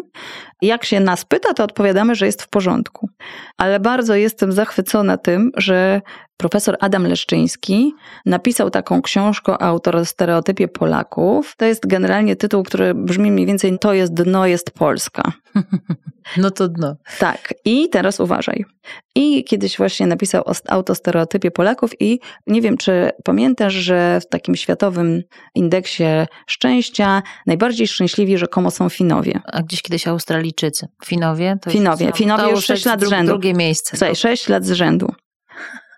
[0.62, 3.08] Jak się nas pyta, to odpowiadamy, że jest w porządku.
[3.58, 6.00] Ale bardzo jestem zachwycona tym, że
[6.40, 7.94] profesor Adam Leszczyński
[8.26, 11.54] napisał taką książkę o autostereotypie Polaków.
[11.56, 15.22] To jest generalnie tytuł, który brzmi mniej więcej To jest dno, jest Polska.
[16.36, 16.96] No to dno.
[17.18, 17.54] Tak.
[17.64, 18.64] I teraz uważaj.
[19.14, 24.56] I kiedyś właśnie napisał o autostereotypie Polaków i nie wiem, czy pamiętasz, że w takim
[24.56, 25.22] światowym
[25.54, 26.04] indeksie
[26.46, 29.40] szczęścia najbardziej szczęśliwi rzekomo są Finowie.
[29.44, 30.88] A gdzieś kiedyś Australijczycy.
[31.04, 31.56] Finowie?
[31.62, 32.06] To Finowie.
[32.06, 33.32] Jest, Finowie już 6 lat z rzędu.
[33.32, 33.96] Drugie miejsce.
[33.96, 35.12] Słuchaj, 6 lat z rzędu.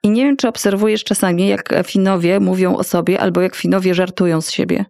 [0.03, 4.41] I nie wiem, czy obserwujesz czasami, jak Finowie mówią o sobie, albo jak Finowie żartują
[4.41, 4.85] z siebie.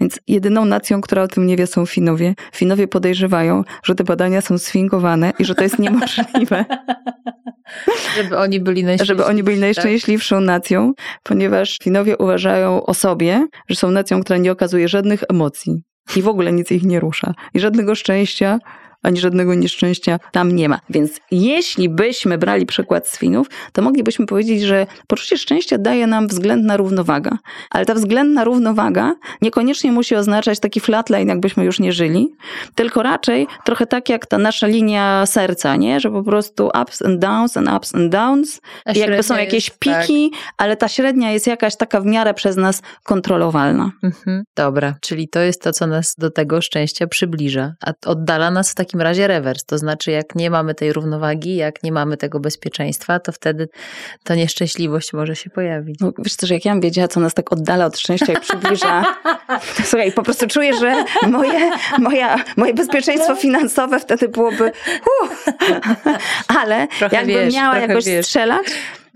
[0.00, 2.34] Więc jedyną nacją, która o tym nie wie, są Finowie.
[2.54, 6.64] Finowie podejrzewają, że te badania są sfingowane i że to jest niemożliwe.
[8.16, 9.08] Żeby oni byli najszczęśliwsi.
[9.08, 9.60] Żeby oni byli tak?
[9.60, 15.82] najszczęśliwszą nacją, ponieważ Finowie uważają o sobie, że są nacją, która nie okazuje żadnych emocji.
[16.16, 17.34] I w ogóle nic ich nie rusza.
[17.54, 18.58] I żadnego szczęścia,
[19.06, 20.80] ani żadnego nieszczęścia tam nie ma.
[20.90, 26.28] Więc jeśli byśmy brali przykład z Finów, to moglibyśmy powiedzieć, że poczucie szczęścia daje nam
[26.28, 27.38] względna równowaga.
[27.70, 32.36] Ale ta względna równowaga niekoniecznie musi oznaczać taki flatline, jakbyśmy już nie żyli,
[32.74, 36.00] tylko raczej trochę tak jak ta nasza linia serca, nie?
[36.00, 38.60] Że po prostu ups and downs and ups and downs.
[38.94, 40.40] I jakby są jakieś jest, piki, tak.
[40.56, 43.90] ale ta średnia jest jakaś taka w miarę przez nas kontrolowalna.
[44.02, 44.44] Mhm.
[44.56, 48.74] Dobra, czyli to jest to, co nas do tego szczęścia przybliża, a oddala nas w
[48.74, 49.64] takim takim razie rewers.
[49.64, 53.68] To znaczy, jak nie mamy tej równowagi, jak nie mamy tego bezpieczeństwa, to wtedy
[54.24, 56.00] ta nieszczęśliwość może się pojawić.
[56.00, 58.40] No, wiesz co, że jak ja bym wiedziała, co nas tak oddala od szczęścia i
[58.40, 59.04] przybliża,
[59.76, 64.72] to słuchaj, po prostu czuję, że moje, moja, moje bezpieczeństwo finansowe wtedy byłoby
[65.22, 65.44] uh.
[66.58, 68.26] ale trochę jakbym wiesz, miała jakoś wiesz.
[68.26, 68.66] strzelać,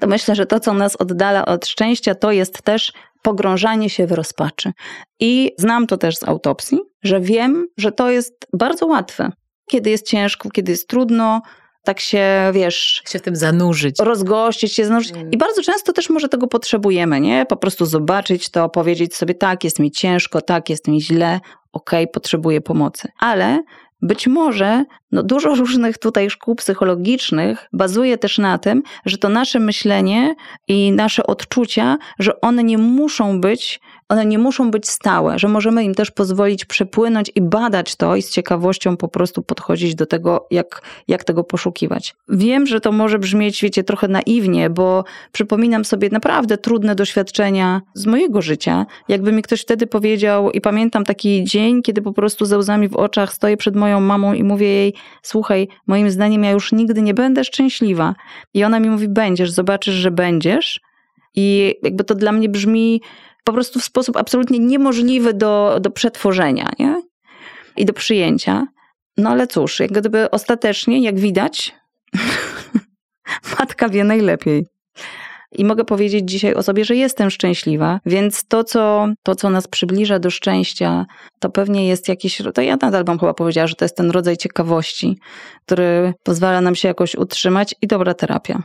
[0.00, 4.12] to myślę, że to, co nas oddala od szczęścia, to jest też pogrążanie się w
[4.12, 4.72] rozpaczy.
[5.20, 9.30] I znam to też z autopsji, że wiem, że to jest bardzo łatwe.
[9.70, 11.42] Kiedy jest ciężko, kiedy jest trudno,
[11.84, 13.02] tak się, wiesz...
[13.08, 13.96] Się w tym zanurzyć.
[14.00, 15.12] Rozgościć się, zanurzyć.
[15.12, 15.30] Mm.
[15.30, 17.46] I bardzo często też może tego potrzebujemy, nie?
[17.46, 21.40] Po prostu zobaczyć to, powiedzieć sobie, tak, jest mi ciężko, tak, jest mi źle,
[21.72, 23.08] okej, okay, potrzebuję pomocy.
[23.18, 23.62] Ale
[24.02, 29.60] być może no, dużo różnych tutaj szkół psychologicznych bazuje też na tym, że to nasze
[29.60, 30.34] myślenie
[30.68, 33.80] i nasze odczucia, że one nie muszą być
[34.10, 38.22] one nie muszą być stałe, że możemy im też pozwolić przepłynąć i badać to i
[38.22, 42.14] z ciekawością po prostu podchodzić do tego, jak, jak tego poszukiwać.
[42.28, 48.06] Wiem, że to może brzmieć, wiecie, trochę naiwnie, bo przypominam sobie naprawdę trudne doświadczenia z
[48.06, 48.86] mojego życia.
[49.08, 52.96] Jakby mi ktoś wtedy powiedział, i pamiętam taki dzień, kiedy po prostu ze łzami w
[52.96, 57.14] oczach stoję przed moją mamą i mówię jej: Słuchaj, moim zdaniem ja już nigdy nie
[57.14, 58.14] będę szczęśliwa.
[58.54, 60.80] I ona mi mówi: Będziesz, zobaczysz, że będziesz.
[61.34, 63.00] I jakby to dla mnie brzmi
[63.44, 67.02] po prostu w sposób absolutnie niemożliwy do, do przetworzenia nie?
[67.76, 68.66] i do przyjęcia.
[69.16, 71.74] No ale cóż, jak gdyby ostatecznie, jak widać,
[73.58, 74.66] matka wie najlepiej.
[75.52, 79.68] I mogę powiedzieć dzisiaj o sobie, że jestem szczęśliwa, więc to co, to, co nas
[79.68, 81.06] przybliża do szczęścia,
[81.40, 84.36] to pewnie jest jakiś, to ja nadal bym chyba powiedziała, że to jest ten rodzaj
[84.36, 85.18] ciekawości,
[85.66, 88.62] który pozwala nam się jakoś utrzymać i dobra terapia.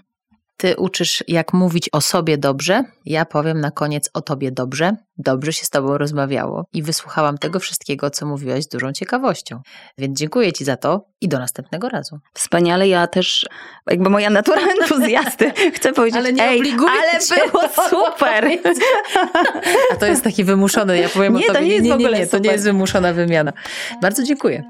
[0.57, 2.83] Ty uczysz, jak mówić o sobie dobrze.
[3.05, 4.95] Ja powiem na koniec o tobie dobrze.
[5.17, 9.61] Dobrze się z tobą rozmawiało i wysłuchałam tego wszystkiego, co mówiłaś z dużą ciekawością.
[9.97, 12.19] Więc dziękuję ci za to i do następnego razu.
[12.33, 13.45] Wspaniale, ja też,
[13.89, 18.49] jakby moja natura entuzjasty, chcę powiedzieć, ale nie ej, ale było super.
[19.93, 21.59] A to jest taki wymuszony, ja powiem nie, o tobie.
[21.59, 23.53] To nie, jest nie, nie, nie, nie, to nie jest wymuszona wymiana.
[24.01, 24.63] Bardzo dziękuję.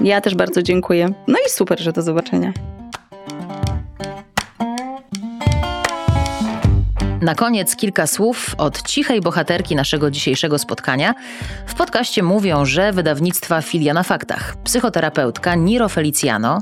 [0.00, 1.08] Ja też bardzo dziękuję.
[1.26, 2.52] No i super, że do zobaczenia.
[7.22, 11.14] Na koniec kilka słów od cichej bohaterki naszego dzisiejszego spotkania.
[11.66, 16.60] W podcaście mówią, że wydawnictwa Filia na Faktach, psychoterapeutka Niro Feliciano,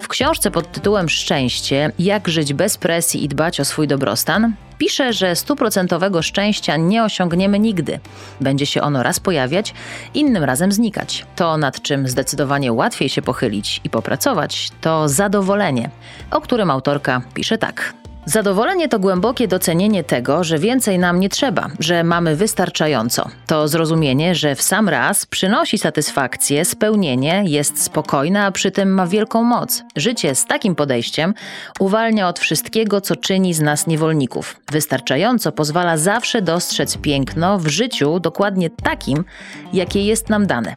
[0.00, 5.12] w książce pod tytułem Szczęście jak żyć bez presji i dbać o swój dobrostan, pisze,
[5.12, 8.00] że stuprocentowego szczęścia nie osiągniemy nigdy.
[8.40, 9.74] Będzie się ono raz pojawiać,
[10.14, 11.26] innym razem znikać.
[11.36, 15.90] To, nad czym zdecydowanie łatwiej się pochylić i popracować, to zadowolenie,
[16.30, 17.94] o którym autorka pisze tak.
[18.28, 23.28] Zadowolenie to głębokie docenienie tego, że więcej nam nie trzeba, że mamy wystarczająco.
[23.46, 29.06] To zrozumienie, że w sam raz przynosi satysfakcję, spełnienie, jest spokojne, a przy tym ma
[29.06, 29.82] wielką moc.
[29.96, 31.34] Życie z takim podejściem
[31.80, 34.56] uwalnia od wszystkiego, co czyni z nas niewolników.
[34.72, 39.24] Wystarczająco pozwala zawsze dostrzec piękno w życiu dokładnie takim,
[39.72, 40.76] jakie jest nam dane.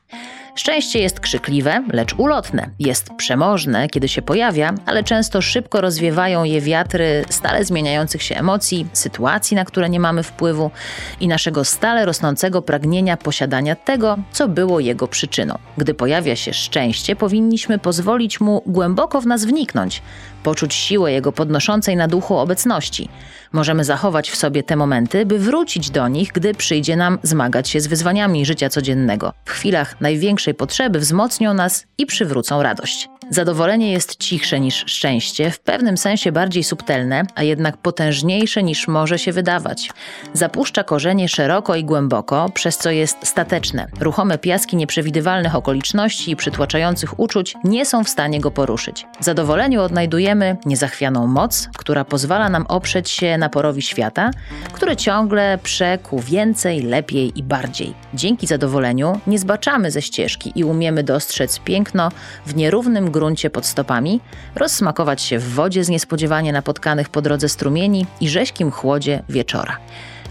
[0.55, 2.69] Szczęście jest krzykliwe, lecz ulotne.
[2.79, 8.87] Jest przemożne, kiedy się pojawia, ale często szybko rozwiewają je wiatry stale zmieniających się emocji,
[8.93, 10.71] sytuacji, na które nie mamy wpływu
[11.19, 15.57] i naszego stale rosnącego pragnienia posiadania tego, co było jego przyczyną.
[15.77, 20.01] Gdy pojawia się szczęście, powinniśmy pozwolić mu głęboko w nas wniknąć,
[20.43, 23.09] poczuć siłę jego podnoszącej na duchu obecności.
[23.53, 27.81] Możemy zachować w sobie te momenty, by wrócić do nich, gdy przyjdzie nam zmagać się
[27.81, 29.33] z wyzwaniami życia codziennego.
[29.45, 33.09] W chwilach największej potrzeby wzmocnią nas i przywrócą radość.
[33.33, 39.19] Zadowolenie jest cichsze niż szczęście, w pewnym sensie bardziej subtelne, a jednak potężniejsze niż może
[39.19, 39.89] się wydawać.
[40.33, 43.87] Zapuszcza korzenie szeroko i głęboko, przez co jest stateczne.
[43.99, 49.05] Ruchome piaski nieprzewidywalnych okoliczności i przytłaczających uczuć nie są w stanie go poruszyć.
[49.19, 54.31] W zadowoleniu odnajdujemy niezachwianą moc, która pozwala nam oprzeć się naporowi świata,
[54.73, 57.93] który ciągle przekuł więcej, lepiej i bardziej.
[58.13, 62.11] Dzięki zadowoleniu nie zbaczamy ze ścieżki i umiemy dostrzec piękno
[62.45, 64.21] w nierównym gruncie pod stopami,
[64.55, 69.77] rozsmakować się w wodzie z niespodziewanie napotkanych po drodze strumieni i rześkim chłodzie wieczora.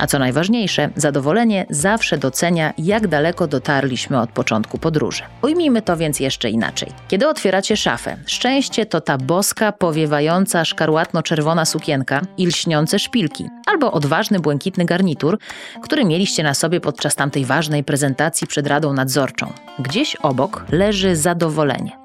[0.00, 5.22] A co najważniejsze, zadowolenie zawsze docenia, jak daleko dotarliśmy od początku podróży.
[5.42, 6.92] Ujmijmy to więc jeszcze inaczej.
[7.08, 14.40] Kiedy otwieracie szafę, szczęście to ta boska, powiewająca szkarłatno-czerwona sukienka i lśniące szpilki, albo odważny
[14.40, 15.38] błękitny garnitur,
[15.82, 19.52] który mieliście na sobie podczas tamtej ważnej prezentacji przed Radą Nadzorczą.
[19.78, 21.99] Gdzieś obok leży zadowolenie.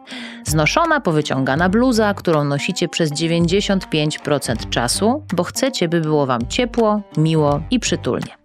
[0.45, 7.62] Znoszona, powyciągana bluza, którą nosicie przez 95% czasu, bo chcecie, by było Wam ciepło, miło
[7.72, 8.38] i przytulnie.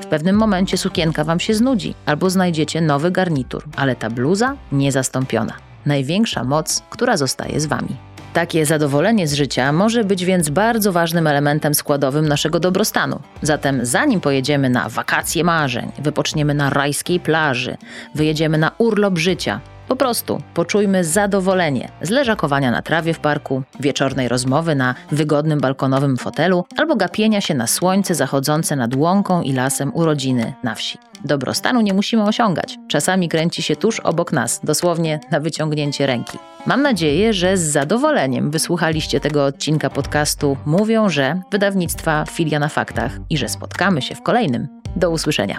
[0.00, 5.52] W pewnym momencie sukienka Wam się znudzi, albo znajdziecie nowy garnitur, ale ta bluza niezastąpiona.
[5.86, 7.96] Największa moc, która zostaje z Wami.
[8.32, 13.20] Takie zadowolenie z życia może być więc bardzo ważnym elementem składowym naszego dobrostanu.
[13.42, 17.76] Zatem zanim pojedziemy na wakacje marzeń, wypoczniemy na rajskiej plaży,
[18.14, 24.28] wyjedziemy na urlop życia, Po prostu poczujmy zadowolenie z leżakowania na trawie w parku, wieczornej
[24.28, 29.94] rozmowy na wygodnym balkonowym fotelu albo gapienia się na słońce zachodzące nad łąką i lasem
[29.94, 30.98] urodziny na wsi.
[31.24, 32.78] Dobrostanu nie musimy osiągać.
[32.88, 36.38] Czasami kręci się tuż obok nas, dosłownie na wyciągnięcie ręki.
[36.66, 43.12] Mam nadzieję, że z zadowoleniem wysłuchaliście tego odcinka podcastu Mówią, że wydawnictwa Filia na Faktach
[43.30, 44.68] i że spotkamy się w kolejnym.
[44.96, 45.56] Do usłyszenia.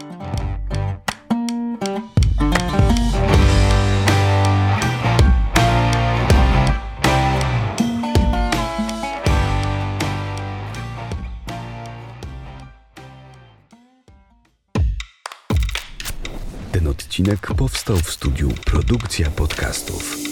[17.10, 20.29] Odcinek powstał w studiu Produkcja Podcastów.